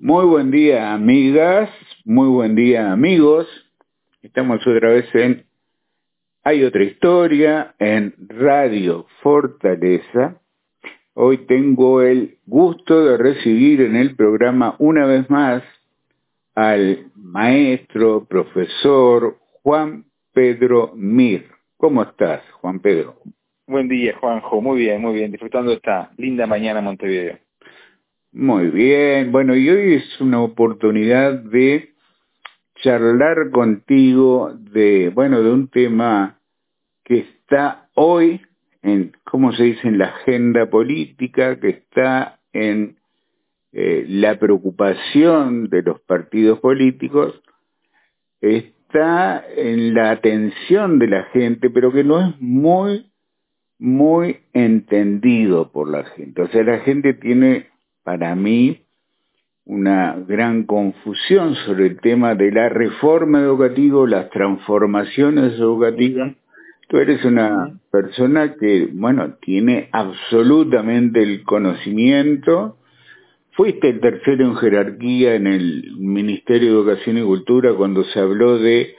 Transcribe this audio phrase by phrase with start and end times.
[0.00, 1.68] Muy buen día, amigas.
[2.04, 3.48] Muy buen día, amigos.
[4.22, 5.44] Estamos otra vez en
[6.44, 10.40] Hay otra historia en Radio Fortaleza.
[11.14, 15.64] Hoy tengo el gusto de recibir en el programa una vez más
[16.54, 21.48] al maestro, profesor Juan Pedro Mir.
[21.76, 23.16] ¿Cómo estás, Juan Pedro?
[23.66, 24.60] Buen día, Juanjo.
[24.60, 25.32] Muy bien, muy bien.
[25.32, 27.47] Disfrutando esta linda mañana en Montevideo.
[28.32, 29.32] Muy bien.
[29.32, 31.94] Bueno, y hoy es una oportunidad de
[32.76, 36.38] charlar contigo de, bueno, de un tema
[37.04, 38.42] que está hoy
[38.82, 42.96] en, ¿cómo se dice?, en la agenda política, que está en
[43.72, 47.40] eh, la preocupación de los partidos políticos,
[48.42, 53.10] está en la atención de la gente, pero que no es muy,
[53.78, 56.42] muy entendido por la gente.
[56.42, 57.68] O sea, la gente tiene
[58.08, 58.86] para mí
[59.66, 66.34] una gran confusión sobre el tema de la reforma educativa, las transformaciones educativas.
[66.88, 72.78] Tú eres una persona que, bueno, tiene absolutamente el conocimiento.
[73.50, 78.58] Fuiste el tercero en jerarquía en el Ministerio de Educación y Cultura cuando se habló
[78.58, 78.94] de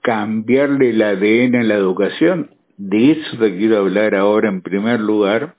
[0.00, 2.52] cambiarle el ADN a la educación.
[2.78, 5.56] De eso te quiero hablar ahora en primer lugar.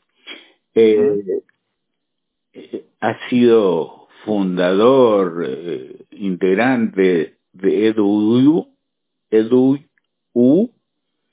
[0.74, 1.22] Eh,
[3.00, 8.68] ha sido fundador, eh, integrante de EDU,
[9.30, 9.80] EDU,
[10.34, 10.72] U,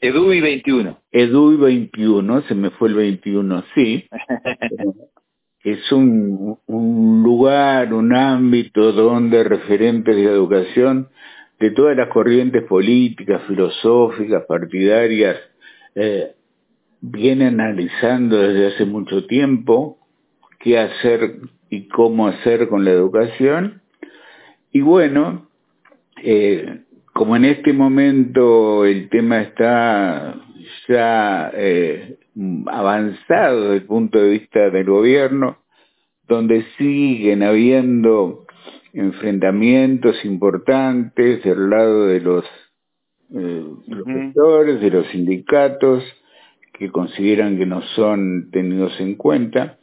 [0.01, 0.99] EDUI 21.
[1.13, 4.05] EDUI 21, se me fue el 21, sí.
[5.65, 11.09] es un, un lugar, un ámbito donde referentes de educación
[11.59, 15.39] de todas las corrientes políticas, filosóficas, partidarias,
[15.95, 16.35] eh,
[17.01, 20.04] vienen analizando desde hace mucho tiempo
[20.65, 23.83] qué hacer y cómo hacer con la educación.
[24.73, 25.47] Y bueno,
[26.23, 26.81] eh,
[27.13, 30.35] como en este momento el tema está
[30.89, 32.17] ya eh,
[32.67, 35.59] avanzado desde el punto de vista del gobierno,
[36.27, 38.47] donde siguen habiendo
[38.95, 42.45] enfrentamientos importantes del lado de los
[43.35, 46.03] eh, profesores, de los sindicatos,
[46.73, 49.79] que consideran que no son tenidos en cuenta.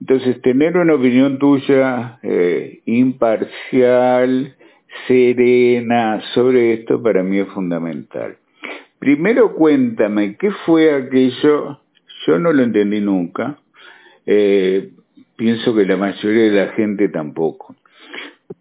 [0.00, 4.56] Entonces, tener una opinión tuya eh, imparcial,
[5.06, 8.36] serena sobre esto para mí es fundamental.
[8.98, 11.80] Primero cuéntame, ¿qué fue aquello?
[12.26, 13.58] Yo no lo entendí nunca.
[14.26, 14.90] Eh,
[15.36, 17.74] pienso que la mayoría de la gente tampoco.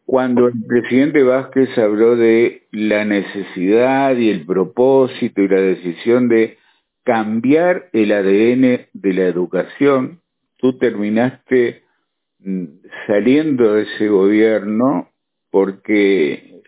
[0.05, 6.57] Cuando el presidente Vázquez habló de la necesidad y el propósito y la decisión de
[7.03, 10.19] cambiar el ADN de la educación,
[10.59, 11.83] tú terminaste
[12.39, 12.65] mm,
[13.07, 15.09] saliendo de ese gobierno
[15.49, 16.61] porque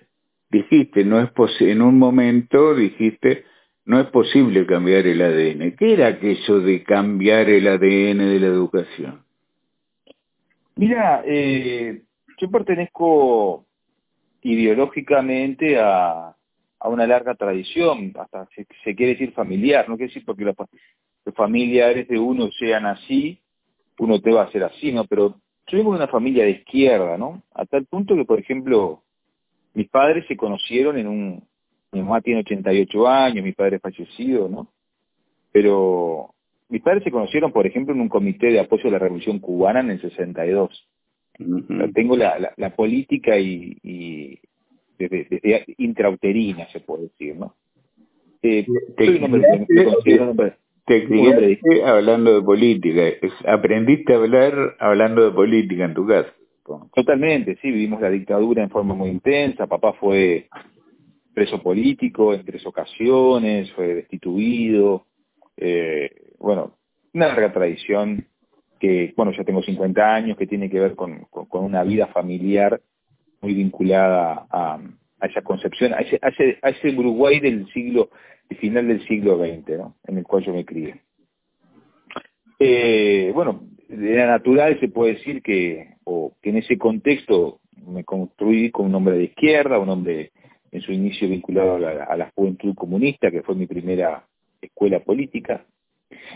[0.50, 1.30] dijiste, no es
[1.62, 3.46] en un momento dijiste,
[3.86, 5.76] no es posible cambiar el ADN.
[5.78, 9.24] ¿Qué era aquello de cambiar el ADN de la educación?
[10.76, 12.02] Mira, eh,
[12.38, 13.66] yo pertenezco
[14.42, 16.36] ideológicamente a,
[16.82, 20.56] a una larga tradición, hasta se, quiere decir familiar, no quiere decir porque los
[21.36, 23.41] familiares de uno sean así,
[24.02, 25.06] uno te va a hacer así, ¿no?
[25.06, 25.36] Pero
[25.68, 27.44] yo vengo de una familia de izquierda, ¿no?
[27.54, 29.04] A tal punto que, por ejemplo,
[29.76, 31.44] mis padres se conocieron en un...
[31.92, 34.70] Mi mamá tiene 88 años, mi padre es fallecido, ¿no?
[35.52, 36.34] Pero
[36.68, 39.82] mis padres se conocieron, por ejemplo, en un comité de apoyo a la Revolución Cubana
[39.82, 40.88] en el 62.
[41.40, 44.40] Uh Tengo la, la, la, política y, y
[44.98, 47.56] desde, desde, intrauterina, se puede decir, ¿no?
[48.42, 48.66] Eh,
[48.98, 50.56] te, soy un hombre, me considero un hombre,
[50.86, 53.02] te criaste hablando de política,
[53.48, 56.34] aprendiste a hablar hablando de política en tu casa.
[56.94, 60.48] Totalmente, sí, vivimos la dictadura en forma muy intensa, papá fue
[61.34, 65.06] preso político en tres ocasiones, fue destituido,
[65.58, 66.10] eh,
[66.40, 66.78] bueno,
[67.14, 68.26] una larga tradición
[68.80, 72.08] que, bueno, ya tengo 50 años, que tiene que ver con, con, con una vida
[72.08, 72.82] familiar
[73.42, 74.80] muy vinculada a,
[75.20, 78.10] a esa concepción, a ese, a ese, a ese Uruguay del siglo
[78.56, 79.96] final del siglo XX, ¿no?
[80.06, 81.02] en el cual yo me crié.
[82.60, 88.72] Eh, bueno, era natural se puede decir que, o que en ese contexto me construí
[88.72, 90.32] como un hombre de izquierda, un hombre
[90.72, 94.26] en su inicio vinculado a la, la juventud comunista, que fue mi primera
[94.62, 95.66] escuela política.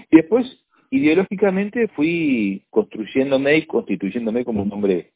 [0.10, 0.46] Y después,
[0.90, 5.12] ideológicamente, fui construyéndome y constituyéndome como un hombre,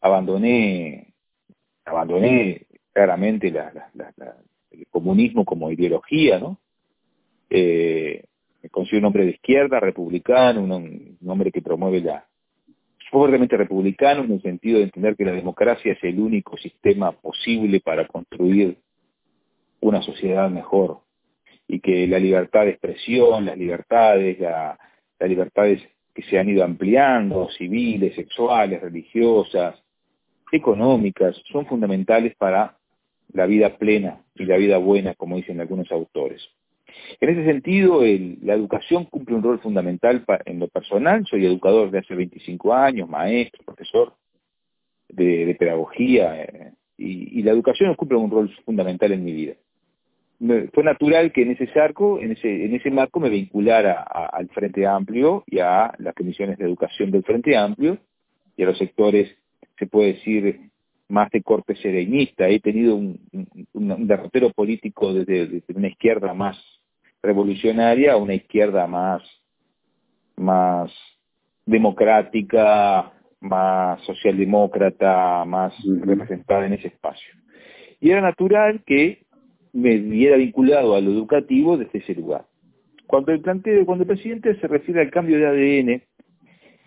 [0.00, 1.14] abandoné,
[1.84, 4.36] abandoné claramente la, la, la, la
[4.72, 6.58] el comunismo como ideología, ¿no?
[7.50, 8.24] Eh,
[8.62, 12.26] me considero un hombre de izquierda, republicano, un, hombre que promueve la
[13.10, 17.80] fuertemente republicano en el sentido de entender que la democracia es el único sistema posible
[17.80, 18.78] para construir
[19.80, 21.00] una sociedad mejor
[21.68, 24.78] y que la libertad de expresión, las libertades, las
[25.28, 25.82] libertades
[26.14, 29.82] que se han ido ampliando, civiles, sexuales, religiosas,
[30.50, 32.78] económicas, son fundamentales para
[33.32, 36.42] la vida plena y la vida buena, como dicen algunos autores.
[37.20, 38.02] En ese sentido,
[38.42, 41.24] la educación cumple un rol fundamental en lo personal.
[41.26, 44.14] Soy educador de hace 25 años, maestro, profesor
[45.08, 49.54] de, pedagogía, eh, y, la educación cumple un rol fundamental en mi vida.
[50.72, 54.86] fue natural que en ese arco, en ese, en ese marco, me vinculara al Frente
[54.86, 57.98] Amplio y a las comisiones de educación del Frente Amplio
[58.56, 59.30] y a los sectores,
[59.78, 60.71] se puede decir,
[61.12, 62.48] más de corte serenista.
[62.48, 63.18] He tenido un,
[64.06, 66.56] derrotero político desde, una izquierda más
[67.22, 69.22] revolucionaria a una izquierda más,
[70.36, 70.90] más
[71.66, 77.34] democrática, más socialdemócrata, más representada en ese espacio.
[78.00, 79.26] Y era natural que
[79.74, 82.46] me viera vinculado a lo educativo desde ese lugar.
[83.06, 83.42] Cuando el,
[83.84, 86.02] cuando el presidente se refiere al cambio de ADN,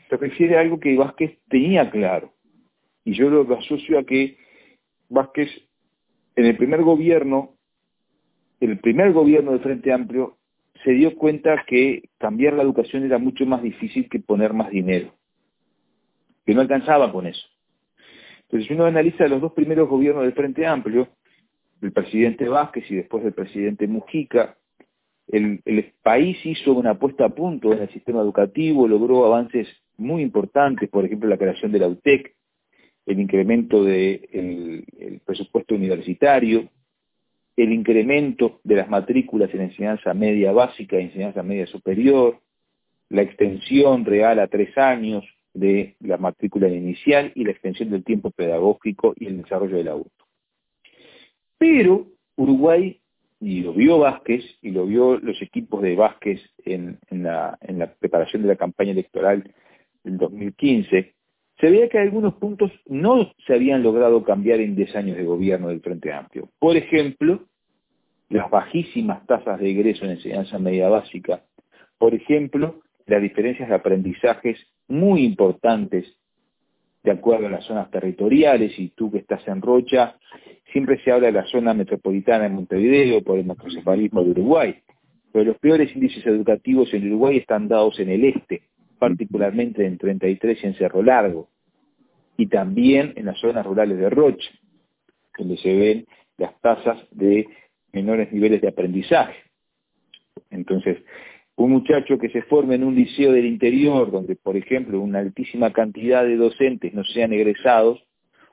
[0.09, 2.34] se refiere a algo que Vázquez tenía claro,
[3.05, 4.37] y yo lo asocio a que
[5.07, 5.49] Vázquez,
[6.35, 7.55] en el primer gobierno,
[8.59, 10.37] el primer gobierno del Frente Amplio,
[10.83, 15.13] se dio cuenta que cambiar la educación era mucho más difícil que poner más dinero,
[16.45, 17.47] que no alcanzaba con eso.
[18.43, 21.07] Entonces, si uno analiza los dos primeros gobiernos del Frente Amplio,
[21.81, 24.57] el presidente Vázquez y después el presidente Mujica,
[25.27, 29.67] el, el, país hizo una apuesta a punto en el sistema educativo, logró avances
[29.97, 32.35] muy importantes, por ejemplo, la creación de la UTEC,
[33.05, 36.69] el incremento del presupuesto universitario,
[37.55, 42.39] el incremento de las matrículas en enseñanza media básica y enseñanza media superior,
[43.09, 45.23] la extensión real a tres años
[45.53, 50.25] de la matrícula inicial y la extensión del tiempo pedagógico y el desarrollo del auto.
[51.57, 52.99] Pero Uruguay,
[53.39, 57.93] y lo vio Vázquez, y lo vio los equipos de Vázquez en, la, en la
[57.93, 59.49] preparación de la campaña electoral
[60.03, 61.14] del 2015,
[61.65, 65.69] se veía que algunos puntos no se habían logrado cambiar en 10 años de gobierno
[65.69, 66.47] del Frente Amplio.
[66.59, 67.39] Por ejemplo,
[68.29, 71.41] las bajísimas tasas de egreso en enseñanza media básica.
[71.97, 76.05] Por ejemplo, las diferencias de aprendizajes muy importantes
[77.01, 80.17] de acuerdo a las zonas territoriales, y tú que estás en Rocha,
[80.71, 84.75] siempre se habla de la zona metropolitana de Montevideo por el macrocefalismo de Uruguay,
[85.31, 88.61] pero los peores índices educativos en Uruguay están dados en el este,
[88.99, 91.49] particularmente en 33 y en Cerro Largo,
[92.37, 94.49] y también en las zonas rurales de Rocha,
[95.37, 96.05] donde se ven
[96.37, 97.47] las tasas de
[97.93, 99.35] menores niveles de aprendizaje.
[100.49, 100.97] Entonces,
[101.55, 105.71] un muchacho que se forme en un liceo del interior, donde, por ejemplo, una altísima
[105.71, 108.03] cantidad de docentes no sean egresados,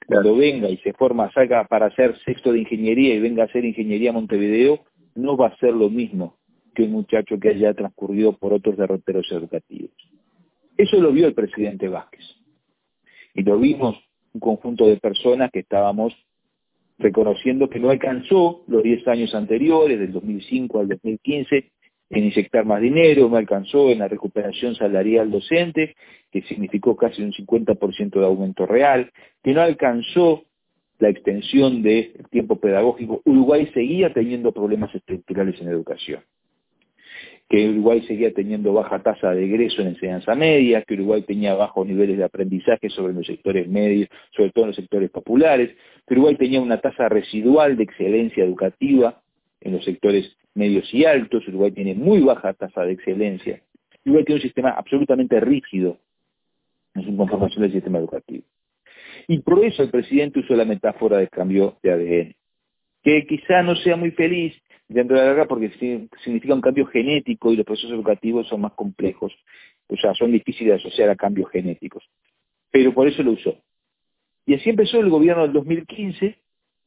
[0.07, 3.65] cuando venga y se forma, salga para hacer sexto de ingeniería y venga a hacer
[3.65, 4.81] ingeniería Montevideo,
[5.15, 6.37] no va a ser lo mismo
[6.75, 9.91] que un muchacho que haya transcurrido por otros derroteros educativos.
[10.77, 12.25] Eso lo vio el presidente Vázquez.
[13.35, 13.97] Y lo vimos
[14.33, 16.15] un conjunto de personas que estábamos
[16.99, 21.71] reconociendo que no alcanzó los 10 años anteriores, del 2005 al 2015,
[22.11, 25.97] en inyectar más dinero, no alcanzó en la recuperación salarial docente,
[26.31, 29.11] que significó casi un 50% de aumento real,
[29.43, 30.45] que no alcanzó
[30.99, 33.23] la extensión del tiempo pedagógico.
[33.25, 36.23] Uruguay seguía teniendo problemas estructurales en educación
[37.53, 41.87] que Uruguay seguía teniendo baja tasa de egreso en enseñanza media, que Uruguay tenía bajos
[41.87, 46.37] niveles de aprendizaje sobre los sectores medios, sobre todo en los sectores populares, que Uruguay
[46.37, 49.21] tenía una tasa residual de excelencia educativa
[49.61, 53.61] en los sectores medios y altos, Uruguay tiene muy baja tasa de excelencia,
[54.07, 55.99] Uruguay tiene un sistema absolutamente rígido
[56.95, 58.45] en su conformación del sistema educativo.
[59.29, 62.35] Y por eso el presidente usó la metáfora de cambio de ADN,
[63.03, 64.55] que quizá no sea muy feliz,
[64.93, 65.71] dentro de la larga porque
[66.25, 69.33] significa un cambio genético y los procesos educativos son más complejos,
[69.89, 72.05] o sea, son difíciles de asociar a cambios genéticos.
[72.71, 73.57] Pero por eso lo usó.
[74.47, 76.37] Y así empezó el gobierno del 2015,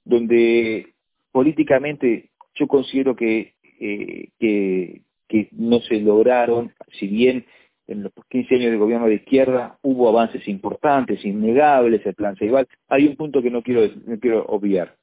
[0.03, 0.93] donde
[1.31, 7.45] políticamente yo considero que, eh, que, que no se lograron, si bien
[7.87, 12.67] en los 15 años de gobierno de izquierda hubo avances importantes, innegables, el plan Ceibal,
[12.87, 14.95] hay un punto que no quiero, no quiero obviar.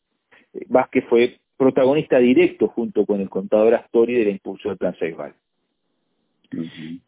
[0.68, 5.32] Vázquez fue protagonista directo junto con el contador Astori del impulso del Plan Ceibal.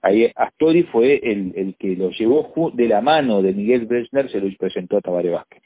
[0.01, 4.49] Ahí Astori fue el, que lo llevó de la mano de Miguel Brechner, se lo
[4.57, 5.61] presentó a Tabaré Vázquez,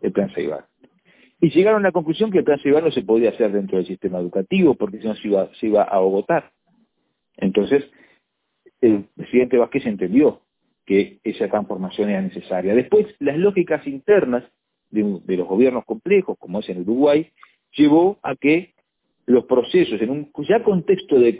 [0.00, 0.64] el Plan Ceibal.
[1.38, 3.86] Y llegaron a la conclusión que el Plan Ceibal no se podía hacer dentro del
[3.86, 6.50] sistema educativo porque si no se iba, se iba a agotar.
[7.36, 7.84] Entonces,
[8.80, 10.40] el presidente Vázquez entendió
[10.86, 12.74] que esa transformación era necesaria.
[12.74, 14.44] Después, las lógicas internas
[14.90, 17.30] de, los gobiernos complejos, como es en Uruguay,
[17.76, 18.74] llevó a que
[19.26, 21.36] los procesos, en un ya contexto de,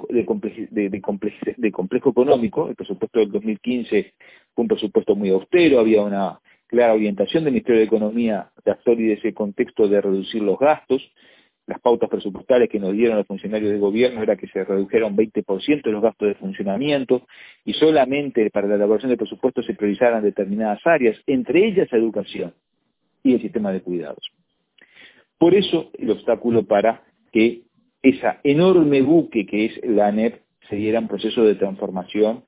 [1.02, 4.14] complejo económico, el presupuesto del 2015
[4.54, 8.96] fue un presupuesto muy austero, había una clara orientación del Ministerio de Economía de actuar
[8.96, 11.02] de ese contexto de reducir los gastos,
[11.66, 15.84] las pautas presupuestales que nos dieron los funcionarios de gobierno era que se redujeron 20%
[15.90, 17.26] los gastos de funcionamiento
[17.64, 22.54] y solamente para la elaboración del presupuesto se priorizaran determinadas áreas, entre ellas la educación
[23.22, 24.33] y el sistema de cuidados.
[25.44, 27.64] Por eso el obstáculo para que
[28.00, 32.44] esa enorme buque que es la ANEP se diera un proceso de transformación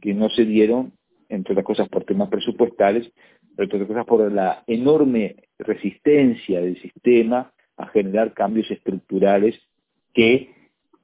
[0.00, 0.94] que no se dieron,
[1.28, 3.12] entre otras cosas por temas presupuestales,
[3.54, 9.60] pero entre otras cosas por la enorme resistencia del sistema a generar cambios estructurales
[10.14, 10.48] que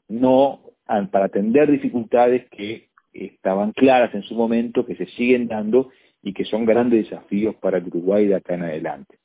[0.08, 5.90] no, para atender dificultades que estaban claras en su momento, que se siguen dando
[6.22, 9.18] y que son grandes desafíos para el Uruguay de acá en adelante.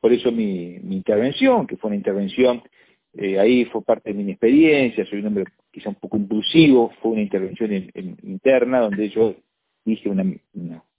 [0.00, 2.62] Por eso mi, intervención, que fue una intervención,
[3.14, 7.12] eh, ahí fue parte de mi experiencia, soy un hombre quizá un poco impulsivo, fue
[7.12, 7.72] una intervención
[8.22, 9.34] interna donde yo
[9.84, 10.24] dije una,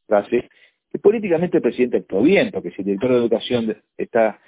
[0.05, 0.49] frase
[0.91, 4.39] que políticamente el presidente actuó bien, porque si el director de educación está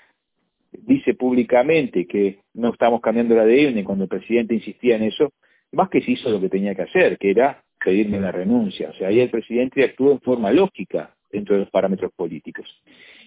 [0.74, 5.32] dice públicamente que no estamos cambiando la ADN cuando el presidente insistía en eso,
[5.72, 8.90] más que se hizo lo que tenía que hacer, que era pedirme la renuncia.
[8.90, 12.66] O sea, ahí el presidente actuó en forma lógica dentro de los parámetros políticos.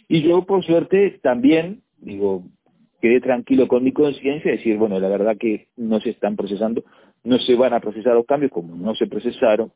[0.08, 2.44] Y yo, por suerte, también, digo,
[3.00, 6.84] quedé tranquilo con mi conciencia y decir, bueno, la verdad que no se están procesando,
[7.24, 9.72] no se van a procesar los cambios como no se procesaron,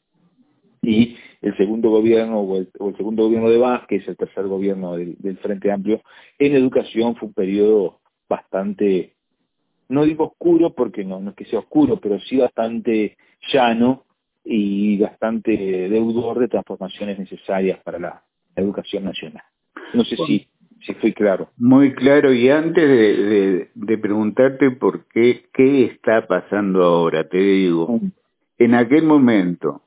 [0.83, 5.71] y el segundo gobierno o el, segundo gobierno de Vázquez, el tercer gobierno del, Frente
[5.71, 6.01] Amplio,
[6.39, 9.15] en educación fue un periodo bastante,
[9.89, 13.17] no digo oscuro porque no, no es que sea oscuro, pero sí bastante
[13.53, 14.05] llano
[14.45, 15.51] y bastante
[15.89, 18.25] deudor de transformaciones necesarias para la,
[18.57, 19.45] educación nacional.
[19.95, 20.49] No sé si,
[20.81, 21.51] si fui claro.
[21.57, 27.99] Muy claro, y antes de, de, preguntarte por qué, qué está pasando ahora, te digo,
[27.99, 28.13] mm.
[28.59, 29.83] en aquel momento,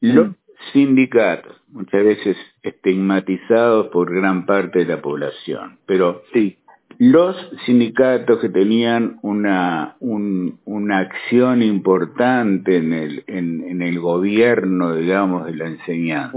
[0.00, 0.28] los
[0.72, 6.58] sindicatos, muchas veces estigmatizados por gran parte de la población, pero sí,
[6.98, 15.54] los sindicatos que tenían una, una acción importante en el, en, el gobierno, digamos, de
[15.54, 16.36] la enseñanza,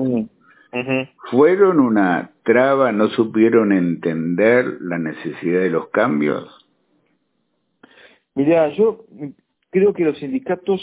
[1.30, 6.66] ¿fueron una traba, no supieron entender la necesidad de los cambios?
[8.36, 9.06] Mira, yo
[9.70, 10.82] creo que los sindicatos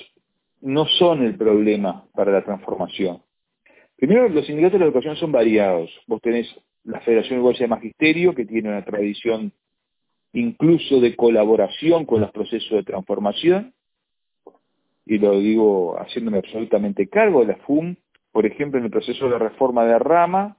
[0.60, 3.22] no son el problema para la transformación.
[3.96, 5.90] Primero, los sindicatos de la educación son variados.
[6.06, 6.48] Vos tenés
[6.84, 9.52] la Federación Igual de Magisterio, que tiene una tradición
[10.32, 13.74] incluso de colaboración con los procesos de transformación,
[15.06, 17.96] y lo digo haciéndome absolutamente cargo de la FUM,
[18.32, 20.56] por ejemplo, en el proceso de reforma de rama,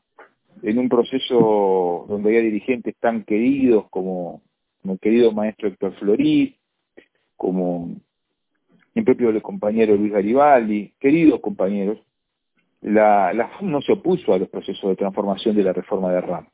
[0.61, 4.41] en un proceso donde hay dirigentes tan queridos como,
[4.83, 6.53] el querido maestro Héctor Florid,
[7.35, 7.95] como
[8.93, 11.99] mi propio compañero Luis Garibaldi, queridos compañeros,
[12.81, 16.47] la, la no se opuso a los procesos de transformación de la reforma de RAM.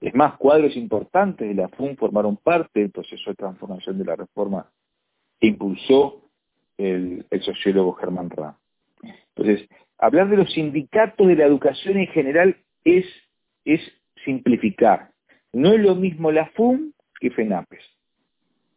[0.00, 4.16] Es más, cuadros importantes de la FUM formaron parte del proceso de transformación de la
[4.16, 4.70] reforma
[5.40, 6.22] que impulsó
[6.76, 8.54] el, sociólogo Germán Ram.
[9.34, 13.06] Entonces, hablar de los sindicatos de la educación en general es,
[14.24, 15.10] simplificar.
[15.52, 17.80] No es lo mismo la FUM que FENAPES.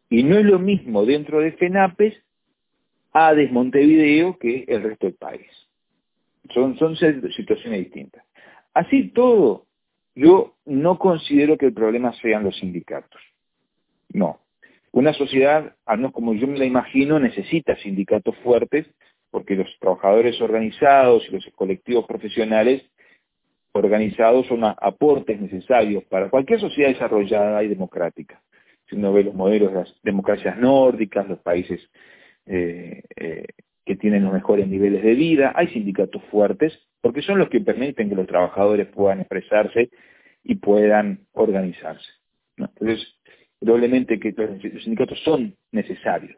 [0.08, 2.14] Y no es lo mismo dentro de FENAPES
[3.12, 5.46] a Montevideo que el resto del país.
[6.54, 8.24] Son, son situaciones distintas.
[8.74, 9.66] Así todo,
[10.14, 13.20] yo no considero que el problema sean los sindicatos.
[14.12, 14.40] No.
[14.92, 18.86] Una sociedad, al menos como yo me la imagino, necesita sindicatos fuertes
[19.30, 22.82] porque los trabajadores organizados y los colectivos profesionales
[23.72, 28.42] organizados son aportes necesarios para cualquier sociedad desarrollada y democrática.
[28.88, 31.80] Si uno ve los modelos de las democracias nórdicas, los países
[32.46, 33.46] eh, eh,
[33.84, 38.08] que tienen los mejores niveles de vida, hay sindicatos fuertes, porque son los que permiten
[38.08, 39.90] que los trabajadores puedan expresarse
[40.42, 42.08] y puedan organizarse.
[42.56, 43.14] Entonces,
[43.60, 46.36] probablemente que los sindicatos son necesarios.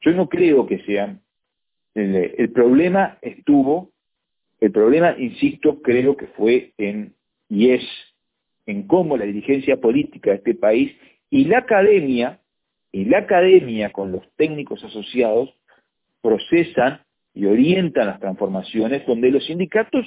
[0.00, 1.22] Yo no creo que sean.
[1.94, 3.90] El, problema estuvo,
[4.60, 7.14] el problema, insisto, creo que fue en,
[7.48, 7.82] y es,
[8.66, 10.92] en cómo la dirigencia política de este país
[11.30, 12.40] y la academia
[12.92, 15.54] y la academia con los técnicos asociados
[16.22, 17.02] procesan
[17.34, 20.06] y orientan las transformaciones donde los sindicatos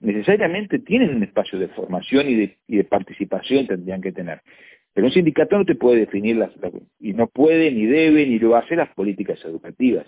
[0.00, 4.40] necesariamente tienen un espacio de formación y de, y de participación tendrían que tener.
[4.92, 6.50] Pero un sindicato no te puede definir las,
[7.00, 10.06] y no puede, ni debe, ni lo hace las políticas educativas.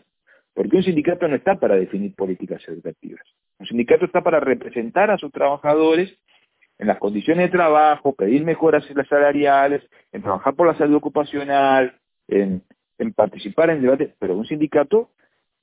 [0.54, 3.22] Porque un sindicato no está para definir políticas educativas.
[3.58, 6.16] Un sindicato está para representar a sus trabajadores
[6.78, 9.82] en las condiciones de trabajo, pedir mejoras salariales,
[10.12, 11.94] en trabajar por la salud ocupacional,
[12.28, 12.62] en,
[12.98, 15.10] en participar en debates, pero un sindicato,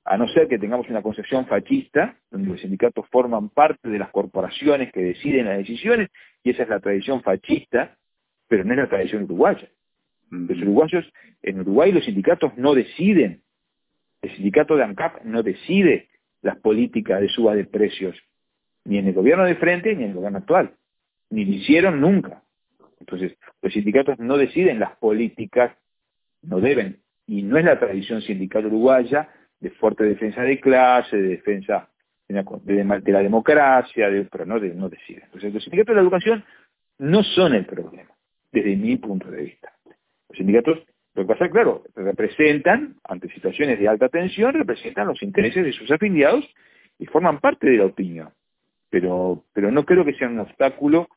[0.04, 4.10] a no ser que tengamos una concepción fascista, donde los sindicatos forman parte de las
[4.10, 6.10] corporaciones que deciden las decisiones,
[6.42, 7.96] y esa es la tradición fascista,
[8.48, 9.68] pero no es la tradición uruguaya.
[10.30, 11.04] Los uruguayos,
[11.42, 13.41] en Uruguay los sindicatos no deciden,
[14.22, 16.08] el sindicato de ANCAP no decide
[16.40, 18.16] las políticas de suba de precios,
[18.84, 20.74] ni en el gobierno de frente ni en el gobierno actual,
[21.30, 22.42] ni lo hicieron nunca.
[23.00, 25.76] Entonces, los sindicatos no deciden las políticas,
[26.42, 29.28] no deben, y no es la tradición sindical uruguaya
[29.60, 31.88] de fuerte defensa de clase, de defensa
[32.28, 35.24] de la, democracia, pero no, no deciden.
[35.24, 36.44] Entonces, los sindicatos de la educación
[36.98, 38.10] no son el problema,
[38.50, 39.72] desde mi punto de vista.
[40.28, 40.78] Los sindicatos,
[41.14, 45.90] lo que pasa, claro, representan, ante situaciones de alta tensión, representan los intereses de sus
[45.90, 46.48] afiliados
[46.98, 48.30] y forman parte de la opinión.
[48.88, 51.08] Pero, pero no creo que sea un obstáculo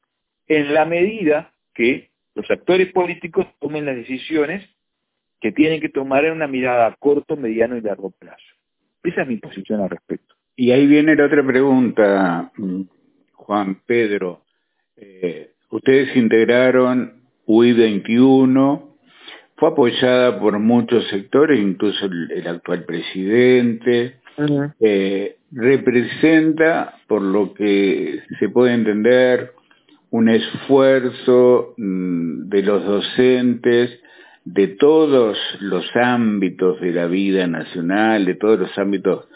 [0.47, 4.69] en la medida que los actores políticos tomen las decisiones
[5.39, 8.43] que tienen que tomar en una mirada a corto, mediano y largo plazo.
[9.03, 10.35] Esa es mi posición al respecto.
[10.55, 12.81] Y ahí viene la otra pregunta, mm,
[13.33, 14.43] Juan Pedro.
[14.97, 18.94] Eh, ustedes integraron UI 21,
[19.57, 24.15] fue apoyada por muchos sectores, incluso el, actual presidente,
[24.79, 29.53] eh, representa, por lo que se puede entender,
[30.11, 33.99] un esfuerzo mm, de los docentes
[34.45, 39.27] de todos los ámbitos de la vida nacional, de todos los ámbitos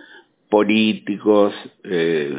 [0.49, 2.33] políticos, eh,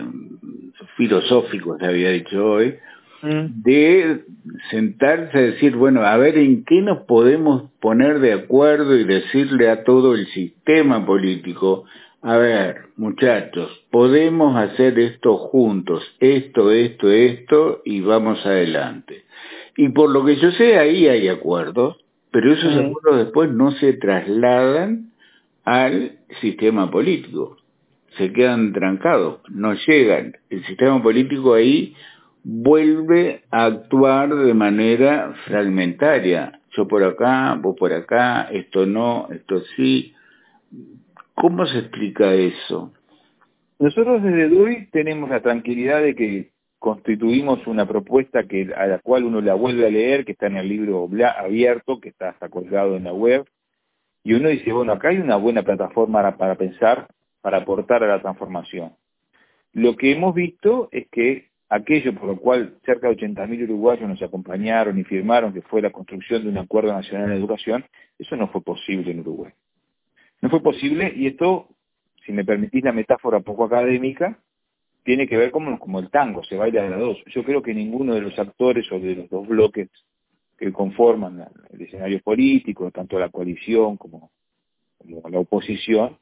[0.97, 2.77] filosóficos, había dicho hoy,
[3.23, 3.63] Mm.
[3.63, 4.25] de
[4.71, 9.69] sentarse a decir, bueno, a ver en qué nos podemos poner de acuerdo y decirle
[9.69, 11.85] a todo el sistema político,
[12.23, 19.25] a ver, muchachos, podemos hacer esto juntos, esto, esto, esto, y vamos adelante.
[19.77, 21.97] Y por lo que yo sé, ahí hay acuerdos,
[22.31, 22.87] pero esos mm.
[22.87, 25.11] acuerdos después no se trasladan
[25.65, 27.59] al sistema político.
[28.17, 30.37] Se quedan trancados, no llegan.
[30.49, 31.95] El sistema político ahí
[32.43, 36.61] vuelve a actuar de manera fragmentaria.
[36.77, 40.15] Yo por acá, vos por acá, esto no, esto sí.
[41.35, 42.93] ¿Cómo se explica eso?
[43.79, 49.25] Nosotros desde DUI tenemos la tranquilidad de que constituimos una propuesta que a la cual
[49.25, 53.05] uno la vuelve a leer, que está en el libro abierto, que está, colgado en
[53.05, 53.47] la web,
[54.23, 57.09] y uno dice, bueno, acá hay una buena plataforma para pensar,
[57.41, 58.93] para aportar a la transformación.
[59.73, 64.21] Lo que hemos visto es que aquello por lo cual cerca de 80.000 uruguayos nos
[64.23, 67.85] acompañaron y firmaron que fue la construcción de un acuerdo nacional de educación,
[68.19, 69.53] eso no fue posible en Uruguay.
[70.43, 71.69] No fue posible y esto,
[72.27, 74.37] si me permitís la metáfora poco académica,
[75.05, 77.19] tiene que ver como, como el tango, se baila de las dos.
[77.27, 79.89] Yo creo que ninguno de los actores o de los dos bloques
[80.59, 84.31] que conforman el escenario político, tanto la coalición como,
[85.07, 86.19] la oposición,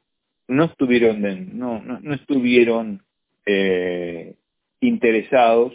[0.47, 1.21] no estuvieron,
[1.57, 3.01] no, no, no estuvieron
[3.45, 4.35] eh,
[4.81, 5.73] interesados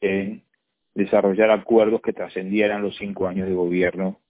[0.00, 0.42] en
[0.94, 4.20] desarrollar acuerdos que trascendieran los cinco años de gobierno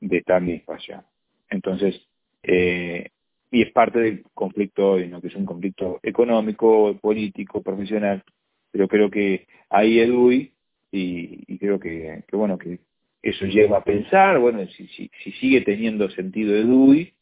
[0.00, 1.02] de esta administración.
[1.48, 2.00] Entonces,
[2.42, 3.10] eh,
[3.50, 5.20] y es parte del conflicto hoy, ¿no?
[5.20, 8.22] que es un conflicto económico, político, profesional,
[8.70, 10.52] pero creo que ahí EDUI,
[10.92, 12.80] y, y creo que, bueno, que
[13.22, 17.12] eso lleva a pensar, bueno, si, si, si sigue teniendo sentido EDUI,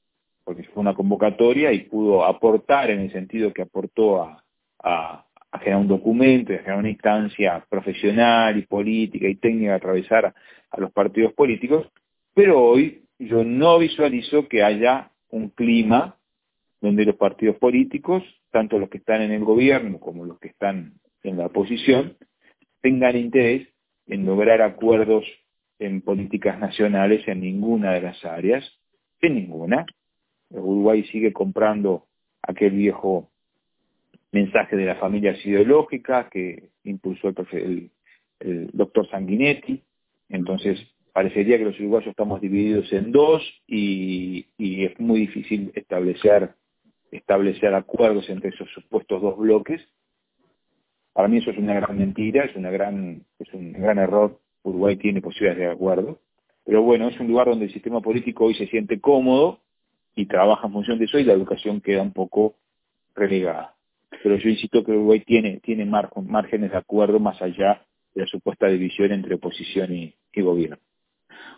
[0.44, 4.42] porque fue una convocatoria y pudo aportar en el sentido que aportó a,
[5.50, 10.34] a generar un documento, a generar una instancia profesional y política y técnica a atravesar
[10.70, 11.87] a, los partidos políticos,
[12.34, 16.16] pero hoy yo no visualizo que haya un clima
[16.80, 20.94] donde los partidos políticos, tanto los que están en el gobierno como los que están
[21.22, 22.16] en la oposición,
[22.80, 23.68] tengan interés
[24.06, 25.24] en lograr acuerdos
[25.78, 28.64] en políticas nacionales en ninguna de las áreas,
[29.20, 29.87] en ninguna.
[30.50, 32.06] Uruguay sigue comprando
[32.42, 33.30] aquel viejo
[34.33, 37.91] mensaje de las familias ideológicas que impulsó el,
[38.73, 39.83] doctor Sanguinetti.
[40.29, 40.79] Entonces,
[41.12, 46.51] parecería que los uruguayos estamos divididos en dos y, es muy difícil establecer,
[47.11, 49.83] establecer acuerdos entre esos supuestos dos bloques.
[51.12, 54.38] Para mí eso es una gran mentira, es, una gran, es un gran error.
[54.62, 56.21] Uruguay tiene posibilidades de acuerdo.
[56.64, 59.61] Pero bueno, es un lugar donde el sistema político hoy se siente cómodo
[60.14, 62.55] y trabaja en función de eso y la educación queda un poco
[63.14, 63.78] relegada
[64.23, 67.83] pero yo insisto que Uruguay tiene, tiene márgenes de acuerdo más allá
[68.14, 70.79] de la supuesta división entre oposición y, gobierno.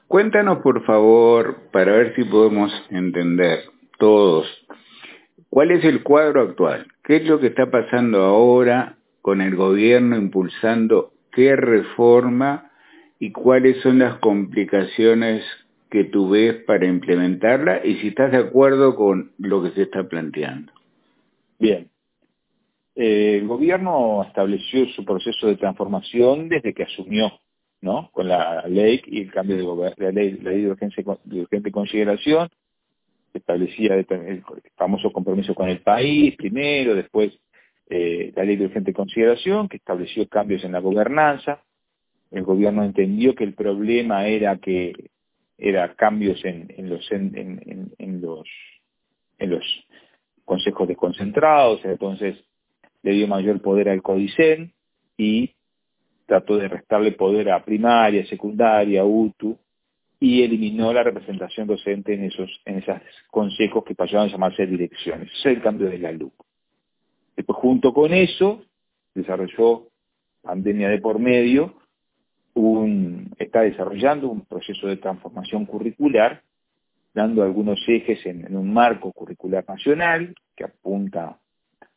[0.09, 3.59] Cuéntanos, por favor, para ver si podemos entender
[3.99, 4.47] todos,
[5.51, 6.87] ¿Cuál es el cuadro actual?
[7.03, 12.71] ¿Qué es lo que está pasando ahora con el gobierno impulsando qué reforma
[13.19, 15.45] y cuáles son las complicaciones
[15.91, 20.05] que tú ves para implementarla y si estás de acuerdo con lo que se está
[20.05, 20.73] planteando?
[21.59, 21.91] Bien.
[23.03, 27.33] El gobierno estableció su proceso de transformación desde que asumió,
[27.81, 28.11] ¿no?
[28.13, 32.51] Con la ley y el cambio de la ley, la ley de, urgente consideración,
[33.33, 34.45] establecía el
[34.77, 37.33] famoso compromiso con el país primero, después
[37.89, 41.63] eh, la ley de urgente consideración, que estableció cambios en la gobernanza.
[42.31, 44.93] El gobierno entendió que el problema era que
[45.57, 48.47] era cambios en, los en, los
[49.39, 49.65] en los
[50.45, 52.37] consejos desconcentrados, entonces
[53.03, 54.73] le dio mayor poder al CODICEN
[55.17, 55.55] y
[56.27, 59.59] trató de restarle poder a primaria, secundaria, UTU,
[60.21, 65.29] y eliminó la representación docente en esos, en esos consejos que pasaron a llamarse direcciones.
[65.33, 66.33] Ese es el cambio de la LUC.
[67.35, 68.63] Después, junto con eso,
[69.15, 69.89] desarrolló
[70.43, 71.75] pandemia de por medio,
[72.55, 76.43] un, está desarrollando un proceso de transformación curricular,
[77.15, 81.40] dando algunos ejes en, en un marco curricular nacional que apunta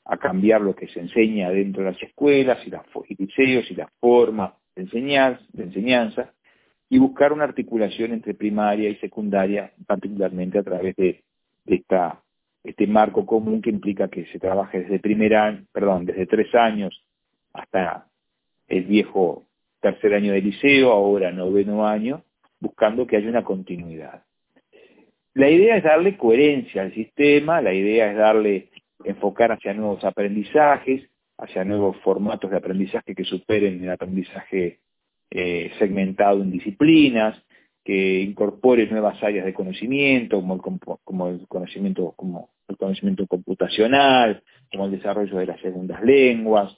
[0.05, 2.83] a cambiar lo que se enseña dentro de las escuelas y, las,
[3.17, 6.33] liceos y la forma de enseñanza, de enseñanza
[6.89, 11.23] y buscar una articulación entre primaria y secundaria, particularmente a través de,
[11.65, 12.21] esta,
[12.63, 17.03] este marco común que implica que se trabaje desde primer año, perdón, desde tres años
[17.53, 18.07] hasta
[18.67, 19.45] el viejo
[19.79, 22.23] tercer año de liceo, ahora noveno año,
[22.59, 24.23] buscando que haya una continuidad.
[25.33, 28.69] La idea es darle coherencia al sistema, la idea es darle,
[29.05, 34.79] enfocar hacia nuevos aprendizajes, hacia nuevos formatos de aprendizaje que superen el aprendizaje
[35.31, 37.41] eh, segmentado en disciplinas,
[37.83, 40.41] que incorpore nuevas áreas de conocimiento,
[41.03, 46.77] como el, conocimiento, como el conocimiento computacional, como el desarrollo de las segundas lenguas.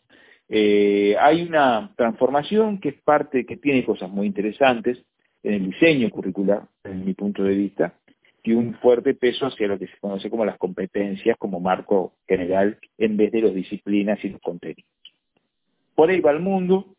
[0.50, 5.04] Eh, hay una transformación que es parte, que tiene cosas muy interesantes
[5.44, 7.94] en el diseño curricular, desde mi punto de vista,
[8.46, 12.78] y un fuerte peso hacia lo que se conoce como las competencias como marco general
[12.98, 14.86] en vez de las disciplinas y los contenidos.
[15.96, 16.96] Por ahí va el mundo,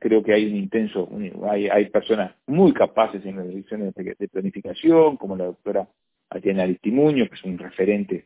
[0.00, 1.08] creo que hay un intenso,
[1.48, 5.88] hay, hay personas muy capaces en las direcciones de, planificación, como la doctora
[6.30, 8.24] Atiana Aristimuño, que es un referente,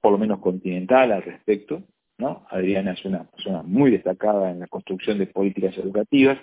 [0.00, 1.82] por lo menos continental al respecto,
[2.16, 2.46] ¿no?
[2.48, 6.38] Adriana es una persona muy destacada en la construcción de políticas educativas.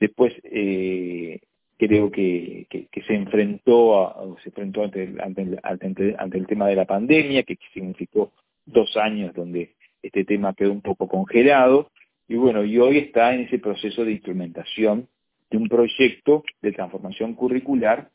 [0.00, 1.40] Después, eh,
[1.78, 7.58] creo que, que, se enfrentó a, se enfrentó ante el, tema de la pandemia, que
[7.72, 8.32] significó
[8.66, 11.90] dos años donde este tema quedó un poco congelado,
[12.28, 15.08] y bueno, y hoy está en ese proceso de instrumentación
[15.50, 18.10] de un proyecto de transformación curricular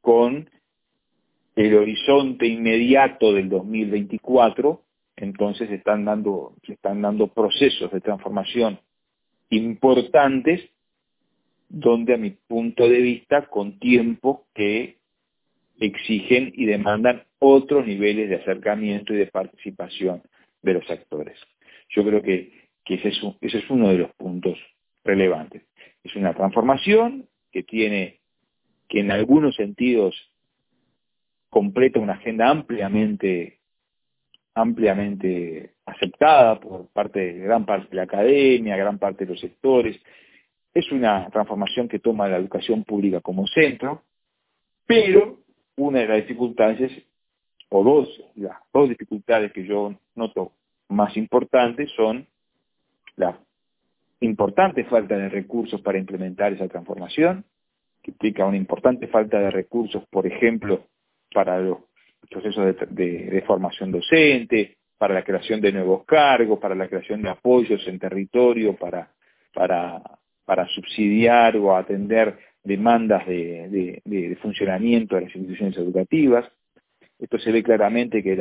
[0.00, 0.48] con
[1.54, 4.82] el horizonte inmediato del 2024,
[5.16, 8.80] entonces están dando, se están dando procesos de transformación
[9.50, 10.62] importantes,
[11.72, 14.98] donde a mi punto de vista, con tiempo que
[15.80, 20.22] exigen y demandan otros niveles de acercamiento y de participación
[20.62, 21.36] de los actores.
[21.88, 24.58] Yo creo que que ese es, uno de los puntos
[25.04, 25.62] relevantes.
[26.02, 28.20] Es una transformación que tiene,
[28.88, 30.14] que en algunos sentidos
[31.48, 33.60] completa una agenda ampliamente,
[34.54, 40.00] ampliamente aceptada por parte de gran parte de la academia, gran parte de los sectores.
[40.74, 44.02] Es una transformación que toma la educación pública como centro,
[44.86, 45.38] pero
[45.76, 46.90] una de las dificultades,
[47.68, 50.52] o dos, las dos dificultades que yo noto
[50.88, 52.26] más importantes son
[53.16, 53.38] la
[54.20, 57.44] importante falta de recursos para implementar esa transformación,
[58.02, 60.86] que implica una importante falta de recursos, por ejemplo,
[61.32, 61.78] para los
[62.30, 67.86] procesos de, formación docente, para la creación de nuevos cargos, para la creación de apoyos
[67.86, 69.10] en territorio, para,
[69.52, 70.00] para,
[70.52, 76.44] para subsidiar o atender demandas de, funcionamiento de las instituciones educativas.
[77.18, 78.36] Esto se ve claramente que,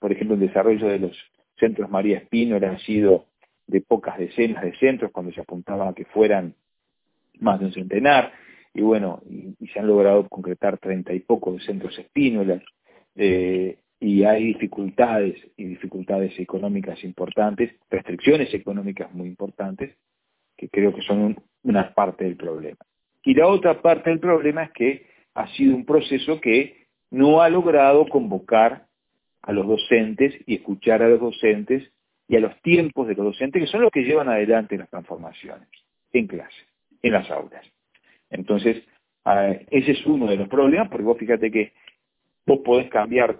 [0.00, 1.16] por ejemplo, el desarrollo de los
[1.56, 3.26] centros María Espínola ha sido
[3.68, 6.56] de pocas decenas de centros cuando se apuntaba a que fueran
[7.38, 8.32] más de un centenar,
[8.74, 12.60] y bueno, y, se han logrado concretar treinta y pocos centros espínolas,
[13.14, 19.94] eh, y hay dificultades y dificultades económicas importantes, restricciones económicas muy importantes,
[20.60, 22.76] que creo que son una parte del problema.
[23.24, 27.48] Y la otra parte del problema es que ha sido un proceso que no ha
[27.48, 28.86] logrado convocar
[29.40, 31.90] a los docentes y escuchar a los docentes
[32.28, 35.66] y a los tiempos de los docentes, que son los que llevan adelante las transformaciones
[36.12, 36.62] en clase,
[37.02, 37.64] en las aulas.
[38.28, 38.84] Entonces,
[39.70, 41.72] ese es uno de los problemas, porque vos fíjate que
[42.44, 43.38] vos podés cambiar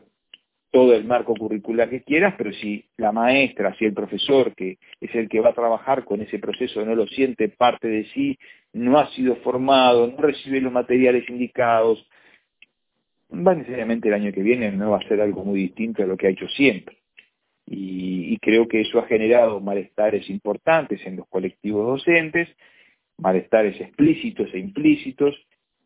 [0.71, 5.15] todo el marco curricular que quieras, pero si la maestra, si el profesor, que es
[5.15, 8.39] el que va a trabajar con ese proceso, no lo siente parte de sí,
[8.73, 12.07] no ha sido formado, no recibe los materiales indicados,
[13.33, 16.17] va necesariamente el año que viene no va a ser algo muy distinto a lo
[16.17, 16.99] que ha hecho siempre.
[17.67, 22.49] Y, creo que eso ha generado malestares importantes en los colectivos docentes,
[23.19, 25.37] malestares explícitos e implícitos,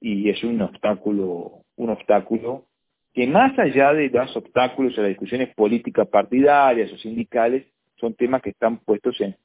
[0.00, 2.66] y es un obstáculo, un obstáculo
[3.14, 7.64] que más allá de los obstáculos a las discusiones políticas partidarias o sindicales,
[7.96, 9.36] son temas que están puestos en,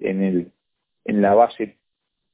[0.00, 0.52] en, el,
[1.04, 1.76] en la base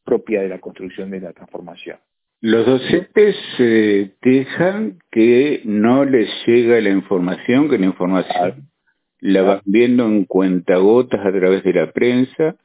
[0.05, 1.99] propia de la construcción de la transformación.
[2.41, 8.69] Los docentes eh, dejan que no les llega la información, que la información
[9.21, 12.57] la van viendo en cuentagotas a través de la prensa,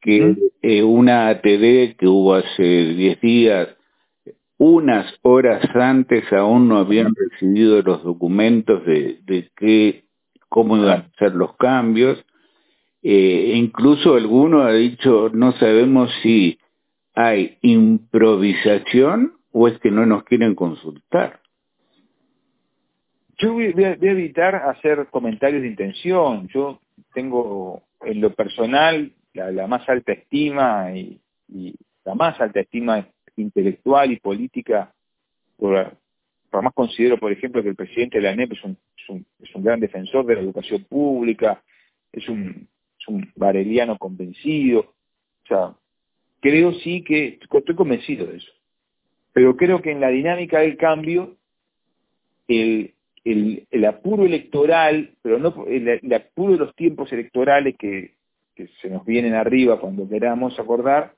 [0.00, 3.68] que eh, una ATD que hubo hace 10 días
[4.58, 10.04] unas horas antes aún no habían recibido los documentos de, de qué,
[10.48, 12.24] cómo iban a ser los cambios.
[13.02, 16.58] Eh, incluso alguno ha dicho, no sabemos si
[17.14, 21.40] hay improvisación o es que no nos quieren consultar.
[23.38, 26.48] Yo voy, a, evitar hacer comentarios de intención.
[26.48, 26.80] Yo
[27.12, 33.06] tengo en lo personal la, más alta estima y, y la más alta estima
[33.36, 34.92] intelectual y política,
[35.56, 35.96] por,
[36.50, 38.76] por más considero, por ejemplo, que el presidente de la ANEP es un,
[39.62, 41.62] gran defensor de la educación pública,
[42.12, 42.68] es un,
[42.98, 45.74] es convencido, o sea,
[46.40, 48.52] creo sí que, estoy convencido de eso,
[49.32, 51.36] pero creo que en la dinámica del cambio,
[52.48, 52.92] el,
[53.86, 58.14] apuro electoral, pero no el, el, apuro de los tiempos electorales que,
[58.56, 61.14] que se nos vienen arriba cuando queramos acordar,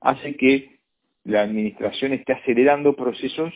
[0.00, 0.73] hace que
[1.24, 3.52] la administración está acelerando procesos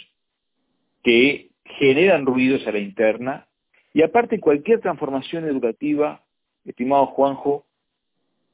[1.02, 3.46] que generan ruidos a la interna
[3.92, 6.22] y aparte cualquier transformación educativa,
[6.64, 7.66] estimado Juanjo,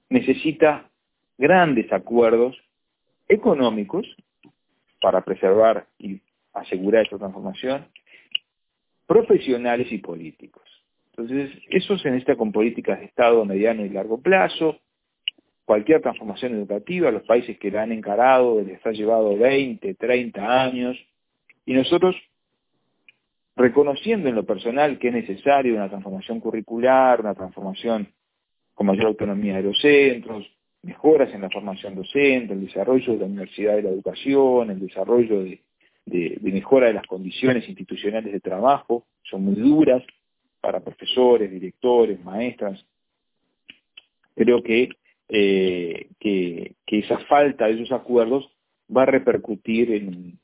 [0.09, 0.91] necesita
[1.39, 2.57] grandes acuerdos
[3.29, 4.07] económicos
[5.01, 6.21] para preservar y
[6.53, 7.87] asegurar esta transformación,
[9.07, 10.63] profesionales y políticos.
[11.11, 14.81] Entonces, eso se necesita con políticas de Estado a mediano y largo plazo,
[15.65, 20.97] cualquier transformación educativa, los países que la han encarado les ha llevado 20, 30 años,
[21.67, 22.15] y nosotros,
[23.57, 28.09] reconociendo en lo personal que es necesario una transformación curricular, una transformación
[28.75, 30.47] con mayor autonomía de los centros,
[30.83, 35.43] mejoras en la formación docente, el desarrollo de la universidad de la educación, el desarrollo
[35.43, 35.63] de,
[36.05, 40.03] de mejora de las condiciones institucionales de trabajo, son muy duras
[40.61, 42.85] para profesores, directores, maestras.
[44.35, 44.91] Creo que
[45.29, 48.49] eh, que, esa falta de esos acuerdos
[48.95, 50.39] va a repercutir en,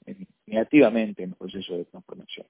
[0.46, 2.46] negativamente en el proceso de transformación.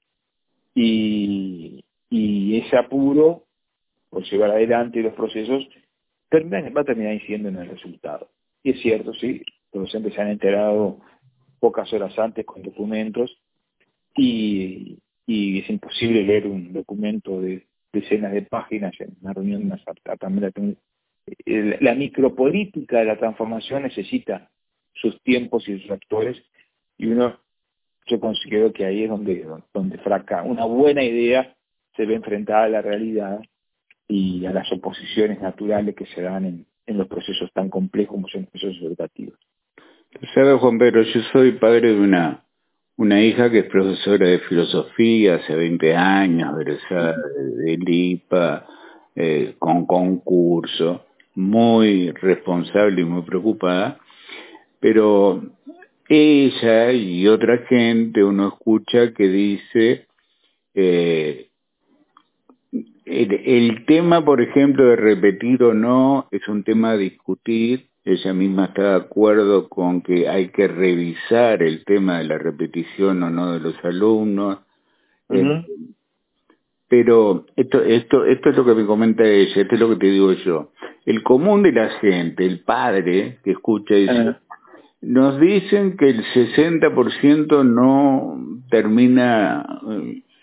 [0.75, 3.45] Y, ese apuro
[4.09, 5.67] por llevar adelante los procesos
[6.33, 8.29] va a terminar incidiendo en el resultado.
[8.63, 10.99] Y es cierto, sí, los docentes se han enterado
[11.61, 13.39] pocas horas antes con documentos
[14.17, 19.67] y, y es imposible leer un documento de decenas de páginas en una reunión de
[19.67, 20.77] una también
[21.47, 24.51] la micropolítica de la transformación necesita
[24.95, 26.37] sus tiempos y sus actores
[26.99, 27.39] y uno
[28.07, 31.55] yo considero que ahí es donde donde fraca una buena idea
[31.97, 33.41] se ve enfrentada a la realidad
[34.09, 38.29] y a las oposiciones naturales que se dan en, en los procesos tan complejos como
[38.29, 39.39] son los procesos educativos.
[40.35, 42.45] Sabe Juan Pedro, yo soy padre de una
[43.01, 48.67] una hija que es profesora de filosofía hace 20 años, egresada de LIPA,
[49.17, 51.07] eh, con concurso
[51.41, 53.99] muy responsable y muy preocupada,
[54.79, 55.43] pero
[56.09, 60.07] ella y otra gente uno escucha que dice
[60.75, 61.49] eh,
[63.05, 67.89] el, el, tema, por ejemplo, de repetir o no es un tema a discutir.
[68.05, 73.23] Ella misma está de acuerdo con que hay que revisar el tema de la repetición
[73.23, 74.61] o no de los alumnos.
[75.29, 75.65] Uh -huh.
[75.65, 75.67] eh,
[76.91, 80.07] pero esto, esto, esto es lo que me comenta ella, esto es lo que te
[80.07, 80.73] digo yo.
[81.07, 84.39] El común de la gente, el padre que escucha uh -huh.
[85.03, 89.65] nos dicen que el 60% no termina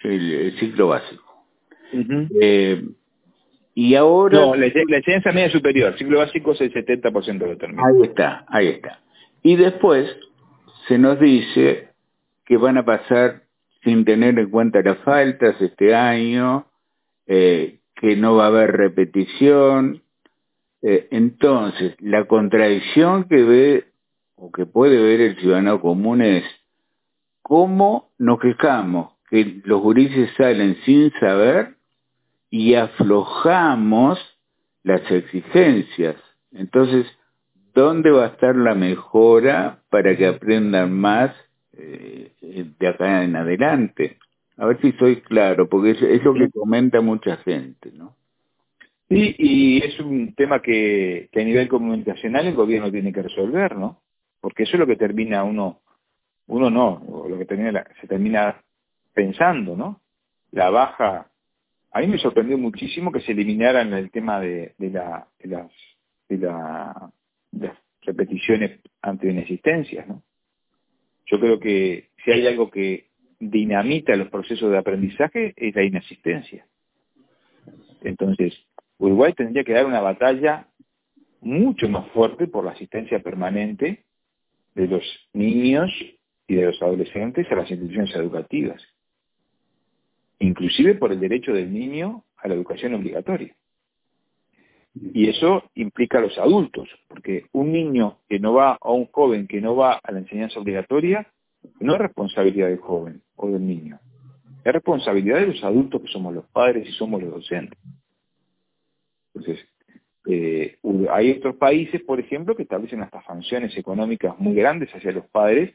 [0.03, 1.43] el, el ciclo básico.
[1.91, 2.29] Uh -huh.
[2.41, 2.81] eh,
[3.75, 4.39] y ahora...
[4.39, 7.83] No, la, la enseñanza media superior, el ciclo básico es el 70% lo termina.
[7.87, 9.01] Ahí está, ahí está.
[9.43, 10.15] Y después
[10.87, 11.89] se nos dice
[12.45, 13.46] que van a pasar
[13.87, 16.65] sin tener en cuenta las faltas este año,
[17.25, 20.03] eh, que no va a haber repetición.
[20.81, 23.85] Eh, entonces, la contradicción que ve
[24.35, 26.43] o que puede ver el ciudadano común es
[27.41, 31.77] cómo nos quejamos que los gurises salen sin saber
[32.49, 34.19] y aflojamos
[34.83, 36.17] las exigencias.
[36.51, 37.05] Entonces,
[37.73, 41.33] ¿dónde va a estar la mejora para que aprendan más
[41.77, 42.31] eh,
[42.79, 44.17] de acá en adelante?
[44.57, 48.15] A ver si soy claro, porque es, es lo que comenta mucha gente, ¿no?
[49.09, 53.77] Sí, y es un tema que, que a nivel comunicacional el gobierno tiene que resolver,
[53.77, 54.01] ¿no?
[54.41, 55.79] Porque eso es lo que termina uno,
[56.47, 58.61] uno no, lo que termina, se termina
[59.13, 60.01] pensando, ¿no?
[60.51, 61.29] La baja,
[61.91, 65.71] a mí me sorprendió muchísimo que se eliminaran el tema de, de, la, de las,
[66.27, 67.11] de, la,
[67.51, 70.21] de las repeticiones ante inexistencias, ¿no?
[71.27, 73.07] Yo creo que si hay algo que
[73.39, 76.65] dinamita los procesos de aprendizaje es la inasistencia.
[78.01, 78.53] Entonces,
[78.97, 80.67] Uruguay tendría que dar una batalla
[81.41, 84.05] mucho más fuerte por la asistencia permanente
[84.73, 85.91] de los niños
[86.47, 88.81] y de los adolescentes a las instituciones educativas,
[90.39, 93.55] inclusive por el derecho del niño a la educación obligatoria.
[95.13, 99.47] Y eso implica a los adultos, porque un niño que no va, o un joven
[99.47, 101.27] que no va a la enseñanza obligatoria,
[101.79, 103.99] no es responsabilidad del joven o del niño,
[104.63, 107.79] es responsabilidad de los adultos que somos los padres y somos los docentes.
[109.33, 109.65] Entonces,
[110.27, 110.77] eh,
[111.11, 115.73] hay otros países, por ejemplo, que establecen hasta sanciones económicas muy grandes hacia los padres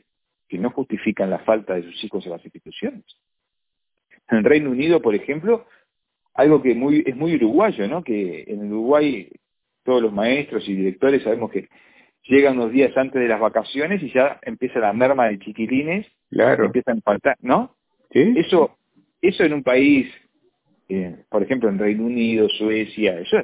[0.49, 3.05] que no justifican la falta de sus hijos en las instituciones.
[4.29, 5.67] En el Reino Unido, por ejemplo,
[6.35, 8.03] algo que muy, es muy uruguayo, ¿no?
[8.03, 9.29] Que en Uruguay
[9.85, 11.69] todos los maestros y directores sabemos que
[12.25, 16.67] llegan unos días antes de las vacaciones y ya empieza la merma de chiquilines, claro.
[16.67, 17.75] empiezan a faltar, ¿no?
[18.13, 18.35] ¿Sí?
[18.37, 18.77] Eso,
[19.21, 20.07] eso en un país
[20.95, 23.39] eh, por ejemplo, en Reino Unido, Suecia, eso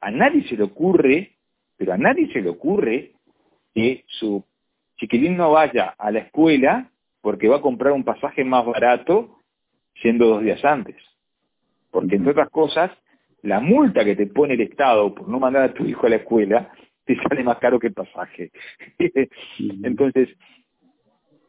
[0.00, 1.32] a nadie se le ocurre,
[1.76, 3.12] pero a nadie se le ocurre
[3.74, 4.42] que su
[4.96, 9.38] chiquilín no vaya a la escuela porque va a comprar un pasaje más barato
[10.00, 10.96] siendo dos días antes.
[11.94, 12.90] Porque, entre otras cosas,
[13.42, 16.16] la multa que te pone el Estado por no mandar a tu hijo a la
[16.16, 16.72] escuela
[17.04, 18.50] te sale más caro que el pasaje.
[19.84, 20.28] Entonces,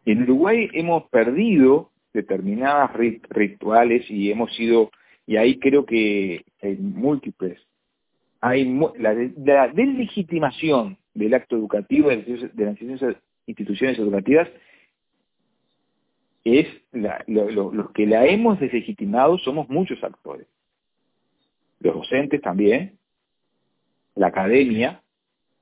[0.06, 4.92] en Uruguay hemos perdido determinadas rituales y hemos sido
[5.26, 7.60] y ahí creo que hay múltiples.
[8.40, 12.80] Hay la, la deslegitimación del acto educativo de las
[13.48, 14.48] instituciones educativas
[16.46, 20.48] es los que la hemos deslegitimado somos muchos actores.
[21.80, 22.98] Los docentes también,
[24.16, 25.02] la academia,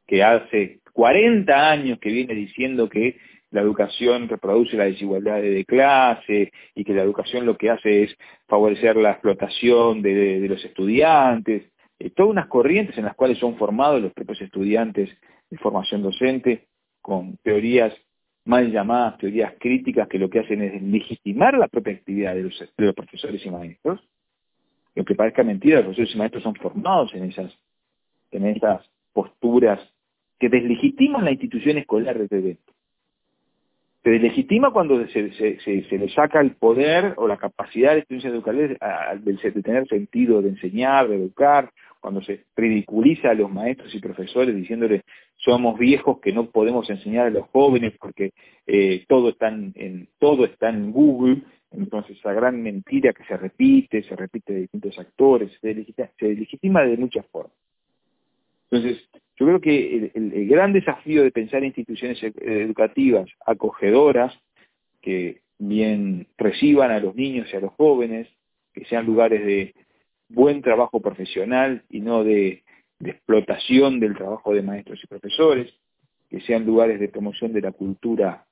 [0.05, 3.17] que hace 40 años que viene diciendo que
[3.51, 8.17] la educación reproduce la desigualdad de clase y que la educación lo que hace es
[8.47, 11.63] favorecer la explotación de, los estudiantes,
[11.99, 15.09] eh, todas unas corrientes en las cuales son formados los propios estudiantes
[15.49, 16.67] de formación docente
[17.01, 17.93] con teorías
[18.45, 22.93] mal llamadas teorías críticas que lo que hacen es legitimar la propia actividad de los,
[22.95, 24.01] profesores y maestros.
[24.95, 27.51] Y aunque parezca mentira, los profesores y maestros son formados en esas,
[28.31, 29.79] en esas posturas
[30.39, 32.73] que deslegitiman la institución escolar desde dentro
[34.03, 39.23] se deslegitima cuando se, se, le saca el poder o la capacidad de instituciones educativas
[39.23, 41.71] de, tener sentido de enseñar, de educar,
[42.03, 45.03] cuando se ridiculiza a los maestros y profesores diciéndoles
[45.37, 48.33] somos viejos que no podemos enseñar a los jóvenes porque
[48.67, 54.03] eh, todo, está en, todo está en Google, entonces esa gran mentira que se repite,
[54.03, 55.73] se repite de distintos actores, se
[56.19, 57.55] deslegitima de muchas formas.
[58.69, 59.01] Entonces,
[59.37, 64.37] yo creo que el, gran desafío de pensar instituciones e, educativas acogedoras,
[65.01, 68.27] que bien reciban a los niños y a los jóvenes,
[68.73, 69.73] que sean lugares de
[70.33, 72.63] buen trabajo profesional y no de,
[73.05, 75.73] explotación del trabajo de maestros y profesores,
[76.29, 78.45] que sean lugares de promoción de la cultura,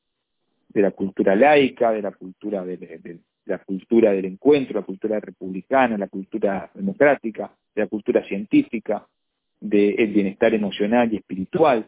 [0.68, 5.98] de la cultura laica, de la cultura de, la cultura del encuentro, la cultura republicana,
[5.98, 9.08] la cultura democrática, de la cultura científica,
[9.62, 11.86] del bienestar emocional y espiritual.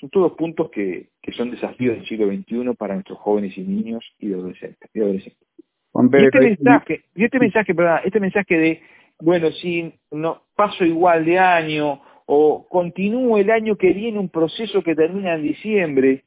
[0.00, 4.04] Son todos puntos que, que, son desafíos del siglo XXI para nuestros jóvenes y niños
[4.18, 4.90] y adolescentes.
[4.92, 5.48] Y, adolescentes.
[5.94, 8.82] y este mensaje, y este mensaje, perdón, este mensaje de,
[9.20, 14.82] bueno, si no paso igual de año o continúo el año que viene un proceso
[14.82, 16.24] que termina en diciembre,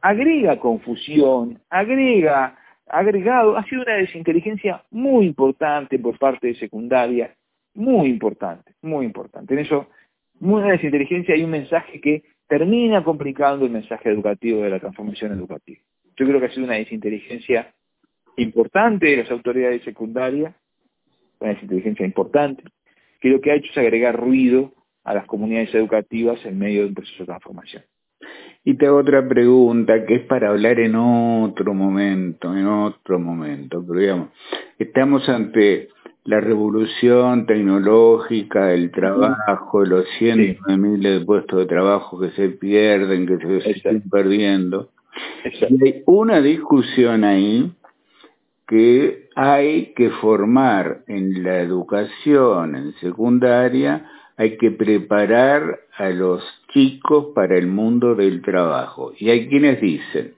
[0.00, 7.34] agrega confusión, agrega, agregado, ha sido una desinteligencia muy importante por parte de secundaria
[7.78, 9.54] muy importante, muy importante.
[9.54, 9.86] En eso,
[10.40, 15.80] una desinteligencia y un mensaje que termina complicando el mensaje educativo de la transformación educativa.
[16.16, 17.72] Yo creo que ha sido una desinteligencia
[18.36, 20.54] importante de las autoridades secundarias,
[21.40, 22.64] una desinteligencia importante,
[23.20, 24.72] que lo que ha hecho es agregar ruido
[25.04, 27.82] a las comunidades educativas en medio de un proceso de transformación.
[28.64, 33.84] Y te hago otra pregunta que es para hablar en otro momento, en otro momento,
[33.86, 34.28] pero digamos,
[34.78, 35.88] estamos ante
[36.24, 42.50] la revolución tecnológica, el trabajo, los cientos de miles de puestos de trabajo que se
[42.50, 44.90] pierden, que se están perdiendo.
[45.44, 47.72] Y hay una discusión ahí
[48.68, 54.06] que hay que formar en la educación, en secundaria,
[54.36, 59.12] hay que preparar a los chicos para el mundo del trabajo.
[59.18, 60.34] Y hay quienes dicen,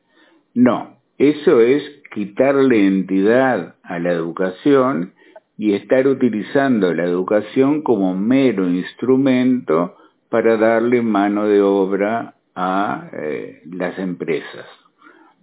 [0.55, 1.83] no, eso es
[2.15, 5.13] quitarle entidad a la educación
[5.59, 9.97] y estar utilizando la educación como mero instrumento
[10.31, 14.67] para darle mano de obra a eh, las empresas.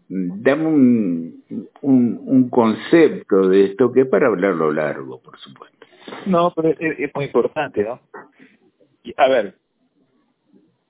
[0.09, 1.43] Dame un,
[1.81, 5.85] un, concepto de esto que es para hablarlo largo, por supuesto.
[6.25, 7.99] No, pero es, muy importante, ¿no?
[9.17, 9.55] A ver,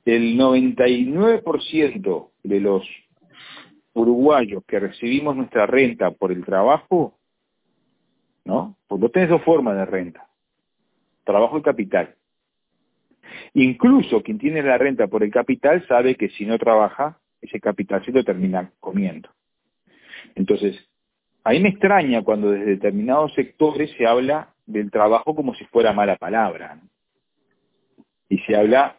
[0.06, 2.88] el 99% de los
[3.94, 7.18] uruguayos que recibimos nuestra renta por el trabajo
[8.48, 8.78] ¿no?
[8.88, 10.26] Pues vos tenés dos formas de renta,
[11.26, 12.16] trabajo y capital.
[13.54, 18.04] Incluso quien tiene la renta por el capital sabe que si no trabaja, ese capital
[18.04, 19.30] se lo termina comiendo.
[20.36, 20.78] Entonces,
[21.44, 26.18] ahí me extraña cuando desde determinados sectores se habla del trabajo como si fuera mala
[26.18, 26.80] palabra.
[28.30, 28.98] Y se habla,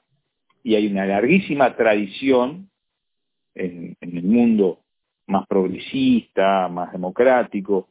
[0.62, 2.70] y hay una larguísima tradición
[3.54, 4.80] en, el mundo
[5.26, 7.88] más progresista, más democrático,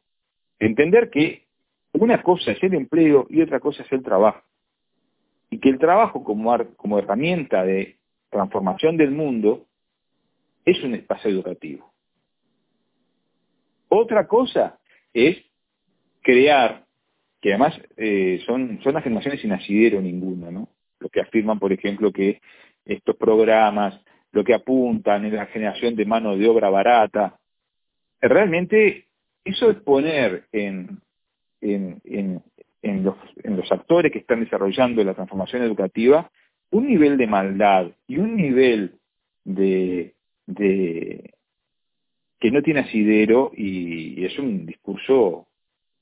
[0.59, 1.45] entender que
[1.93, 4.41] una cosa es el empleo y otra cosa es el trabajo.
[5.49, 7.97] Y que el trabajo como herramienta de
[8.29, 9.66] transformación del mundo
[10.67, 11.89] es un espacio educativo.
[13.87, 14.77] Otra cosa
[15.13, 15.37] es
[16.21, 16.85] crear,
[17.41, 20.67] que además eh, son, son afirmaciones sin asidero ninguno, ¿no?
[20.99, 22.41] Lo que afirman, por ejemplo, que
[22.83, 23.97] estos programas,
[24.33, 27.39] lo que apuntan en la generación de mano de obra barata,
[28.19, 29.05] realmente
[29.45, 30.99] eso es poner en,
[31.61, 32.43] en,
[32.81, 36.29] los, actores que están desarrollando la transformación educativa
[36.71, 38.95] un nivel de maldad y un nivel
[39.45, 40.16] de,
[40.55, 45.47] que no tiene asidero y, es un discurso,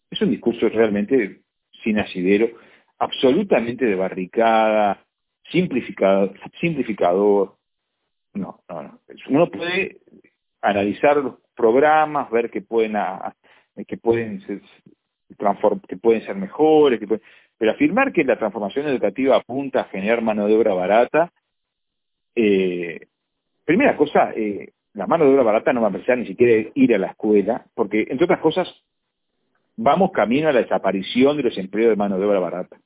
[0.10, 1.42] es un discurso realmente
[1.84, 2.50] sin asidero,
[3.00, 5.06] absolutamente de barricada,
[5.52, 7.56] simplificado, simplificador.
[8.34, 9.00] No, no, no.
[9.30, 9.98] Uno puede
[10.62, 12.94] analizar los programas, ver que pueden,
[13.88, 14.42] que pueden
[15.88, 17.00] que pueden ser mejores,
[17.58, 21.32] pero afirmar que la transformación educativa apunta a generar mano de obra barata,
[22.36, 23.08] eh,
[23.66, 26.96] primera cosa, eh, la mano de obra barata no va a empezar ni siquiera ir
[26.96, 28.68] a la escuela, porque entre otras cosas
[29.76, 32.78] vamos camino a la desaparición de los empleos de mano de obra barata.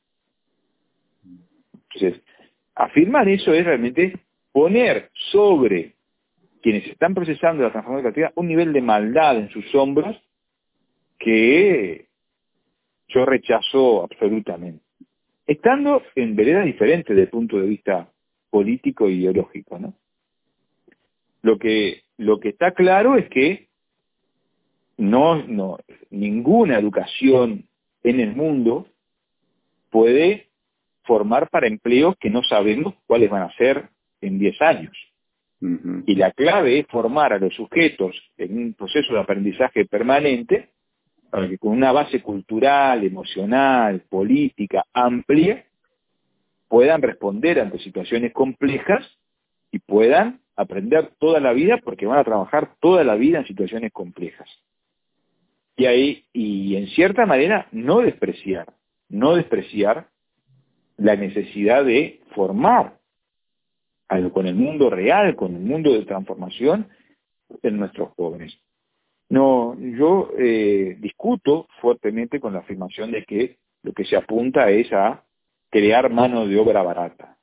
[1.74, 2.24] Entonces,
[2.76, 4.18] afirmar eso es realmente
[4.52, 5.96] poner sobre
[6.62, 10.18] quienes están procesando la transformación educativa un nivel de maldad en sus hombros
[11.18, 12.08] que
[13.08, 14.84] yo rechazo absolutamente.
[15.46, 18.10] Estando en veredas diferentes desde el punto de vista
[18.50, 19.94] político e ideológico, ¿no?
[21.42, 23.70] Lo que, lo que está claro es que
[24.98, 25.78] no, no,
[26.10, 27.66] ninguna educación
[28.04, 28.88] en el mundo
[29.90, 30.50] puede
[31.04, 33.90] formar para empleos que no sabemos cuáles van a ser
[34.22, 34.98] en 10 años.
[35.62, 40.70] Y la clave es formar a los sujetos en un proceso de aprendizaje permanente
[41.30, 45.66] para que con una base cultural, emocional, política amplia,
[46.68, 49.06] puedan responder ante situaciones complejas
[49.72, 53.94] y puedan aprender toda la vida porque van a trabajar toda la vida en situaciones
[53.94, 54.50] complejas.
[55.78, 58.74] Y ahí, y en cierta manera, no despreciar,
[59.08, 60.10] no despreciar
[60.98, 63.00] la necesidad de formar
[64.10, 66.90] algo con el mundo real, con el mundo de transformación
[67.64, 68.54] en nuestros jóvenes.
[69.30, 74.92] No, yo eh, discuto fuertemente con la afirmación de que lo que se apunta es
[74.92, 75.24] a
[75.70, 77.38] crear mano de obra barata.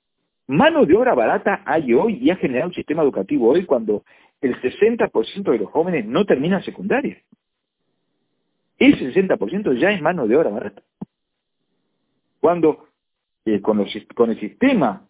[0.49, 4.05] Mano de obra barata hay hoy y ha generado un sistema educativo hoy cuando
[4.41, 7.21] el 60% de los jóvenes no terminan secundaria.
[8.79, 10.83] Ese 60% ya es mano de obra barata.
[12.41, 12.89] Cuando
[13.45, 15.07] eh, con, el sistema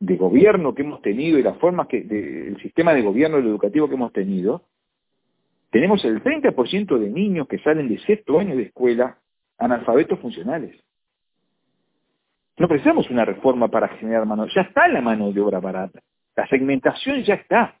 [0.00, 3.94] de gobierno que hemos tenido y las formas que, del sistema de gobierno educativo que
[3.94, 4.64] hemos tenido,
[5.70, 9.18] tenemos el 30% de niños que salen de sexto año de escuela
[9.58, 10.76] analfabetos funcionales.
[12.58, 16.00] No precisamos una reforma para generar mano, ya está la mano de obra barata.
[16.36, 17.76] La segmentación ya está.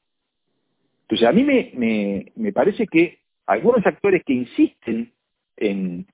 [1.02, 5.12] Entonces a mí me, me, parece que algunos actores que insisten
[5.56, 6.06] en,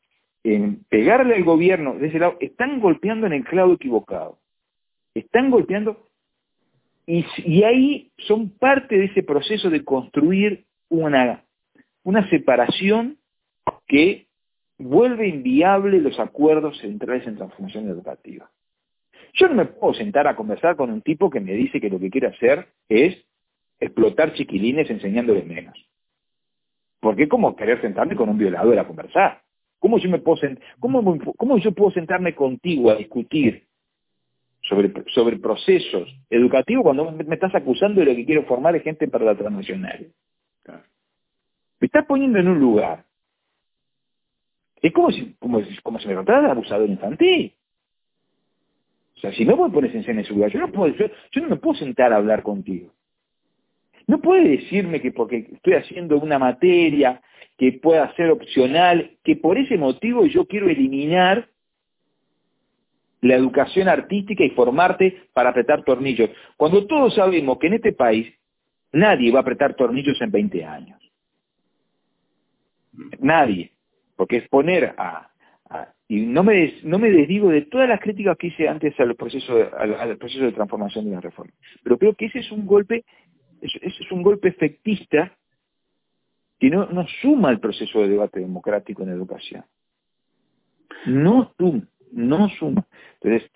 [0.43, 4.39] en pegarle al gobierno de ese lado están golpeando en el clavo equivocado.
[5.15, 6.09] Están golpeando
[7.07, 11.45] y, y ahí son parte de ese proceso de construir una
[12.09, 13.19] una separación
[13.87, 14.28] que
[14.79, 18.51] vuelve inviable los acuerdos centrales en transformación educativa.
[19.35, 21.99] Yo no me puedo sentar a conversar con un tipo que me dice que lo
[21.99, 23.17] que quiere hacer es
[23.81, 25.79] explotar chiquilines enseñándoles menos.
[27.01, 29.43] Porque es como querer sentarme con un violador a conversar.
[29.79, 30.41] ¿Cómo yo, me puedo
[30.81, 33.69] cómo, cómo yo puedo sentarme contigo a discutir
[34.63, 39.07] sobre, sobre procesos educativos cuando me estás acusando de lo que quiero formar es gente
[39.07, 40.09] para la transnacional?
[41.81, 43.05] Me estás poniendo en un lugar.
[44.81, 47.55] Es como si, como, como si me abusador infantil.
[49.17, 51.57] O sea, si no me pones en ese lugar, yo no, puedo, yo no me
[51.57, 52.93] puedo sentar a hablar contigo.
[54.07, 57.21] No puede decirme que porque estoy haciendo una materia
[57.57, 61.49] que pueda ser opcional, que por ese motivo yo quiero eliminar
[63.21, 66.31] la educación artística y formarte para apretar tornillos.
[66.57, 68.33] Cuando todos sabemos que en este país
[68.93, 71.13] nadie va a apretar tornillos en 20 años.
[73.19, 73.73] Nadie.
[74.19, 75.31] Porque es poner a...
[76.09, 79.55] y no me, no me desdigo de todas las críticas que hice antes al proceso,
[79.55, 81.53] de, al, proceso de transformación de la reforma.
[81.85, 83.05] Pero creo que ese es un golpe,
[83.63, 85.33] ese es un golpe efectista
[86.59, 89.65] que no, no suma al proceso de debate democrático en educación.
[91.07, 92.85] No suma, no suma.
[93.21, 93.49] Entonces,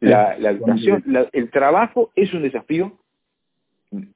[0.00, 2.98] la, educación, el trabajo es un desafío.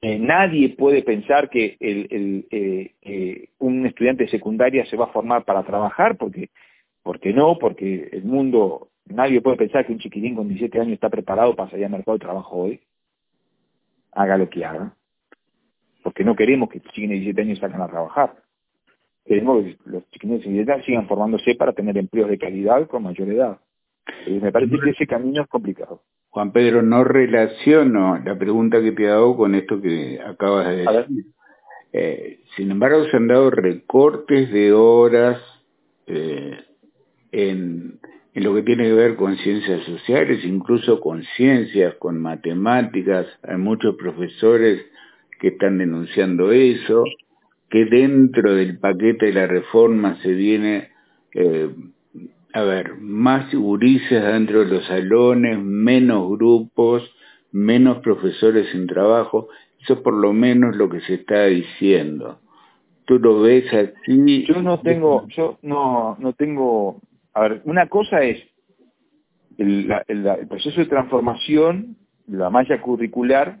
[0.01, 5.13] Eh, nadie puede pensar que el, eh, eh, un estudiante de secundaria se va a
[5.13, 6.49] formar para trabajar, porque,
[7.03, 11.09] porque no, porque el mundo, nadie puede pensar que un chiquitín con 17 años está
[11.09, 12.79] preparado para salir al mercado de trabajo hoy.
[14.11, 14.95] Haga lo que haga
[16.03, 18.35] porque no queremos que los chiquines de 17 años salgan a trabajar.
[19.25, 23.03] Queremos que los chiquines de 17 años sigan formándose para tener empleos de calidad con
[23.03, 23.59] mayor edad.
[24.25, 26.01] Y me parece que ese camino es complicado.
[26.29, 30.75] Juan Pedro, no relaciono la pregunta que te he dado con esto que acabas de
[30.77, 31.25] decir.
[31.91, 35.41] Eh, sin embargo, se han dado recortes de horas
[36.05, 36.59] eh,
[37.31, 37.99] en,
[38.33, 43.25] en lo que tiene que ver con ciencias sociales, incluso con ciencias, con matemáticas.
[43.43, 44.85] Hay muchos profesores
[45.39, 47.03] que están denunciando eso,
[47.69, 50.89] que dentro del paquete de la reforma se viene,
[51.33, 51.69] eh,
[52.53, 57.03] a ver, más gurises dentro de los salones, menos grupos,
[57.51, 59.49] menos profesores en trabajo,
[59.81, 62.39] eso es por lo menos lo que se está diciendo.
[63.05, 64.45] ¿Tú lo ves así?
[64.45, 67.01] Yo no tengo, yo no, no tengo,
[67.33, 68.39] a ver, una cosa es
[69.57, 71.97] el, el proceso de transformación,
[72.27, 73.59] la malla curricular,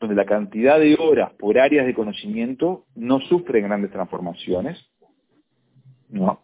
[0.00, 4.78] donde la cantidad de horas por áreas de conocimiento no sufre grandes transformaciones,
[6.08, 6.40] ¿no?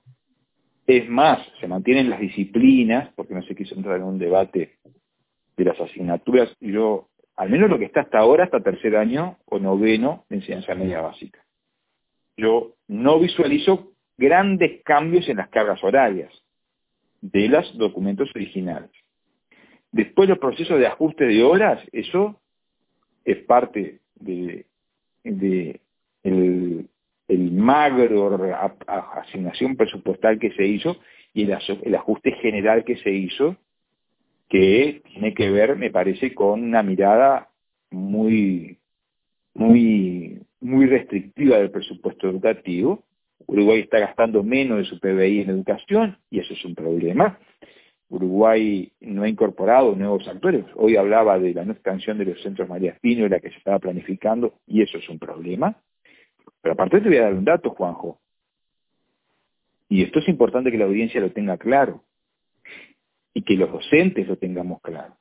[0.91, 4.79] Es más, se mantienen las disciplinas, porque no se quiso entrar en un debate
[5.57, 9.61] de las asignaturas, yo, al menos lo que está hasta ahora, hasta tercer año o
[9.61, 11.39] noveno de enseñanza media básica.
[12.37, 16.33] Yo no visualizo grandes cambios en las cargas horarias
[17.21, 18.91] de los documentos originales.
[19.93, 22.41] Después los procesos de ajuste de horas, eso
[23.25, 24.67] es parte de,
[25.23, 26.90] el,
[27.39, 28.39] magro
[28.87, 30.97] asignación presupuestal que se hizo
[31.33, 33.57] y el, ajuste general que se hizo,
[34.49, 37.51] que tiene que ver, me parece, con una mirada
[37.91, 38.79] muy,
[39.55, 43.05] muy, muy restrictiva del presupuesto educativo.
[43.47, 47.39] Uruguay está gastando menos de su PBI en educación y eso es un problema.
[48.11, 50.65] Uruguay no ha incorporado nuevos actores.
[50.75, 54.55] Hoy hablaba de la no expansión de los centros María la que se estaba planificando,
[54.67, 55.77] y eso es un problema.
[56.63, 58.21] Pero aparte te voy a dar un dato, Juanjo.
[59.89, 62.05] Y esto es importante que la audiencia lo tenga claro.
[63.35, 65.17] Y que los docentes lo tengamos claro.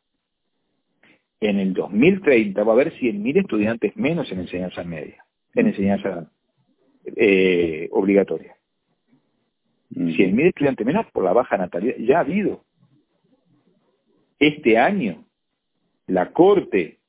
[1.40, 6.30] En el 2030 va a haber 100.000 estudiantes menos en enseñanza media, en enseñanza
[7.16, 8.56] eh, obligatoria.
[9.92, 10.40] 100.000 mm.
[10.40, 11.96] estudiantes menos por la baja natalidad.
[11.98, 12.64] Ya ha habido.
[14.38, 15.26] Este año,
[16.08, 17.00] la corte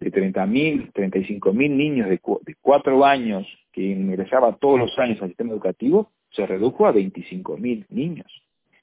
[0.00, 5.52] de 30.000, 35.000 niños de, de 4 años que ingresaba todos los años al sistema
[5.52, 8.42] educativo, se redujo a 25.000 niños.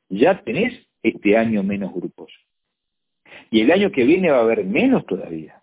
[0.09, 2.31] Ya tenés este año menos grupos.
[3.51, 5.61] Y el año que viene va a haber menos todavía.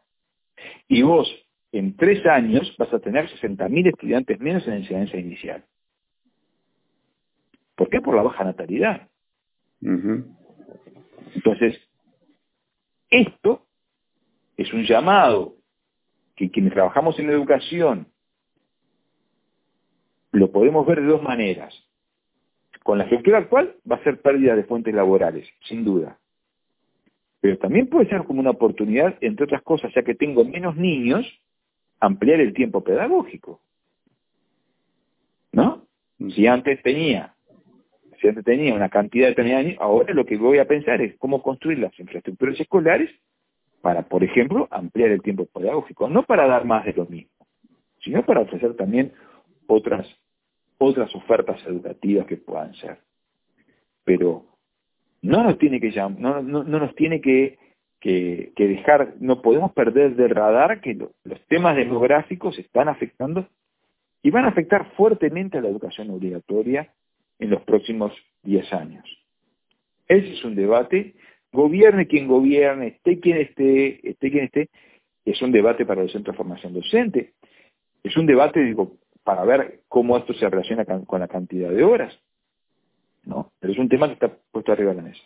[0.89, 1.29] Y vos,
[1.73, 5.65] en tres años, vas a tener 60.000 estudiantes menos en enseñanza inicial.
[7.75, 8.01] ¿Por qué?
[8.01, 9.09] Por la baja natalidad.
[11.35, 11.79] Entonces,
[13.11, 13.67] esto
[14.57, 15.57] es un llamado
[16.37, 18.09] que quienes trabajamos en la educación
[20.35, 21.75] lo podemos ver de dos maneras.
[22.83, 26.19] Con la estructura actual va a ser pérdida de fuentes laborales, sin duda.
[27.41, 31.27] Pero también puede ser como una oportunidad, entre otras cosas, ya que tengo menos niños,
[32.01, 33.61] ampliar el tiempo pedagógico.
[35.53, 35.87] ¿No?
[36.35, 37.35] Si antes tenía
[38.21, 41.43] si antes tenía una cantidad de años, ahora lo que voy a pensar es cómo
[41.43, 43.11] construir las infraestructuras escolares
[43.83, 47.47] para, por ejemplo, ampliar el tiempo pedagógico, no para dar más de lo mismo,
[48.01, 49.13] sino para ofrecer también
[49.67, 50.07] otras,
[50.79, 52.99] otras ofertas educativas que puedan ser.
[54.05, 54.45] Pero
[55.23, 57.59] no nos tiene que no, no, no nos tiene que,
[58.05, 63.49] que, dejar, no podemos perder de radar que los temas demográficos están afectando
[64.23, 66.93] y van a afectar fuertemente a la educación obligatoria
[67.39, 68.13] en los próximos
[68.43, 69.05] 10 años.
[70.07, 71.15] Ese es un debate,
[71.51, 74.69] gobierne quien gobierne, esté quien esté, esté quien esté,
[75.25, 77.33] es un debate para los centros de formación docente,
[78.03, 82.17] es un debate, digo, para ver cómo esto se relaciona con la cantidad de horas,
[83.25, 83.51] ¿no?
[83.59, 85.23] Pero es un tema que está puesto arriba de la mesa.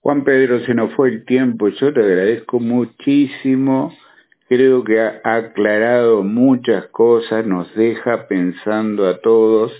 [0.00, 3.92] Juan Pedro, se nos fue el tiempo, yo te agradezco muchísimo,
[4.48, 9.72] creo que ha aclarado muchas cosas, nos deja pensando a todos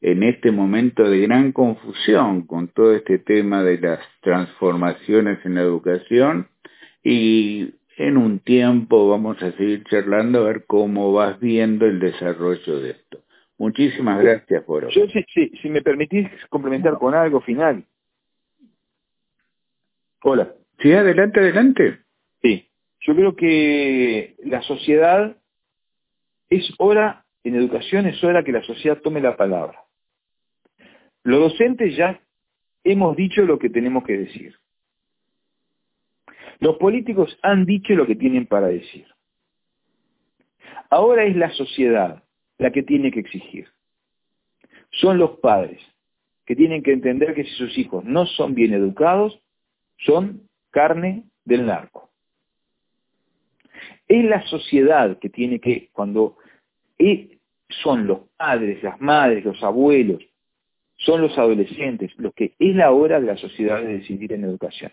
[0.00, 5.62] en este momento de gran confusión con todo este tema de las transformaciones en la
[5.62, 6.48] educación
[7.02, 12.80] y en un tiempo vamos a seguir charlando a ver cómo vas viendo el desarrollo
[12.80, 13.24] de esto.
[13.58, 14.92] Muchísimas gracias por hoy.
[14.92, 17.84] Yo, si, si, me permitís complementar con algo final.
[20.22, 20.54] Hola.
[20.80, 21.98] Sí, adelante, adelante.
[22.40, 22.68] Sí,
[23.00, 25.36] yo creo que la sociedad
[26.48, 29.82] es hora, en educación es hora que la sociedad tome la palabra.
[31.24, 32.20] Los docentes ya
[32.84, 34.54] hemos dicho lo que tenemos que decir.
[36.60, 39.06] Los políticos han dicho lo que tienen para decir.
[40.90, 42.22] Ahora es la sociedad
[42.58, 43.68] la que tiene que exigir.
[44.90, 45.80] Son los padres
[46.46, 49.40] que tienen que entender que si sus hijos no son bien educados,
[49.98, 52.10] son carne del narco.
[54.08, 56.38] Es la sociedad que tiene que, cuando
[57.82, 60.24] son los padres, las madres, los abuelos,
[60.96, 64.90] son los adolescentes, los que es la hora de la sociedad de decidir en educación.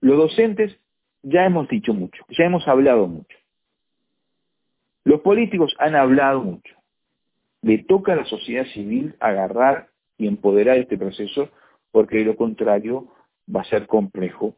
[0.00, 0.78] Los docentes
[1.24, 3.36] ya hemos dicho mucho, ya hemos hablado mucho.
[5.04, 6.74] Los políticos han hablado mucho
[7.64, 11.48] le toca a la sociedad civil agarrar y empoderar este proceso,
[11.90, 13.08] porque de lo contrario
[13.54, 14.54] va a ser complejo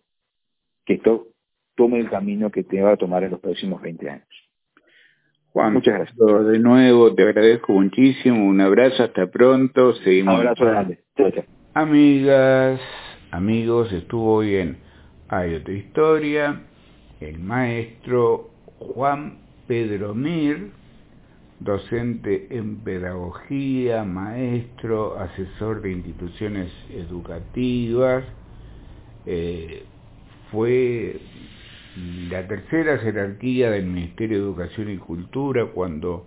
[0.84, 1.28] que esto
[1.76, 4.28] tome el camino que te va a tomar en los próximos 20 años.
[5.52, 6.16] Juan, muchas gracias.
[6.18, 8.44] De nuevo, te agradezco muchísimo.
[8.44, 9.94] Un abrazo, hasta pronto.
[9.94, 10.34] Seguimos.
[10.34, 10.98] Un abrazo grande.
[11.74, 12.80] Amigas,
[13.30, 14.78] amigos, estuvo hoy en
[15.28, 16.62] Hay otra historia,
[17.20, 20.70] el maestro Juan Pedro Mir,
[21.58, 28.22] docente en pedagogía, maestro, asesor de instituciones educativas,
[29.26, 29.82] eh,
[30.52, 31.20] fue
[32.30, 36.24] la tercera jerarquía del Ministerio de Educación y Cultura cuando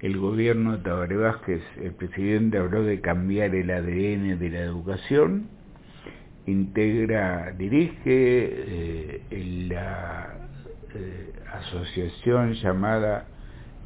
[0.00, 5.48] el gobierno de Tabaré Vázquez, el presidente, habló de cambiar el ADN de la educación,
[6.46, 10.34] integra, dirige eh, la
[10.94, 13.26] eh, asociación llamada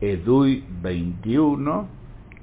[0.01, 1.89] EDUI 21,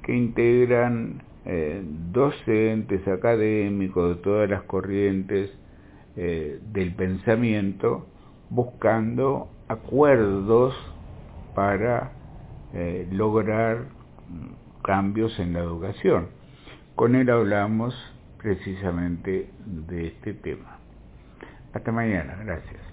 [0.02, 5.50] que integran eh, docentes académicos de todas las corrientes
[6.16, 8.06] del pensamiento,
[8.48, 10.74] buscando acuerdos
[11.54, 12.12] para
[13.10, 13.84] lograr
[14.82, 16.28] cambios en la educación.
[16.94, 17.94] Con él hablamos
[18.46, 20.78] precisamente de este tema.
[21.72, 22.85] Hasta mañana, gracias.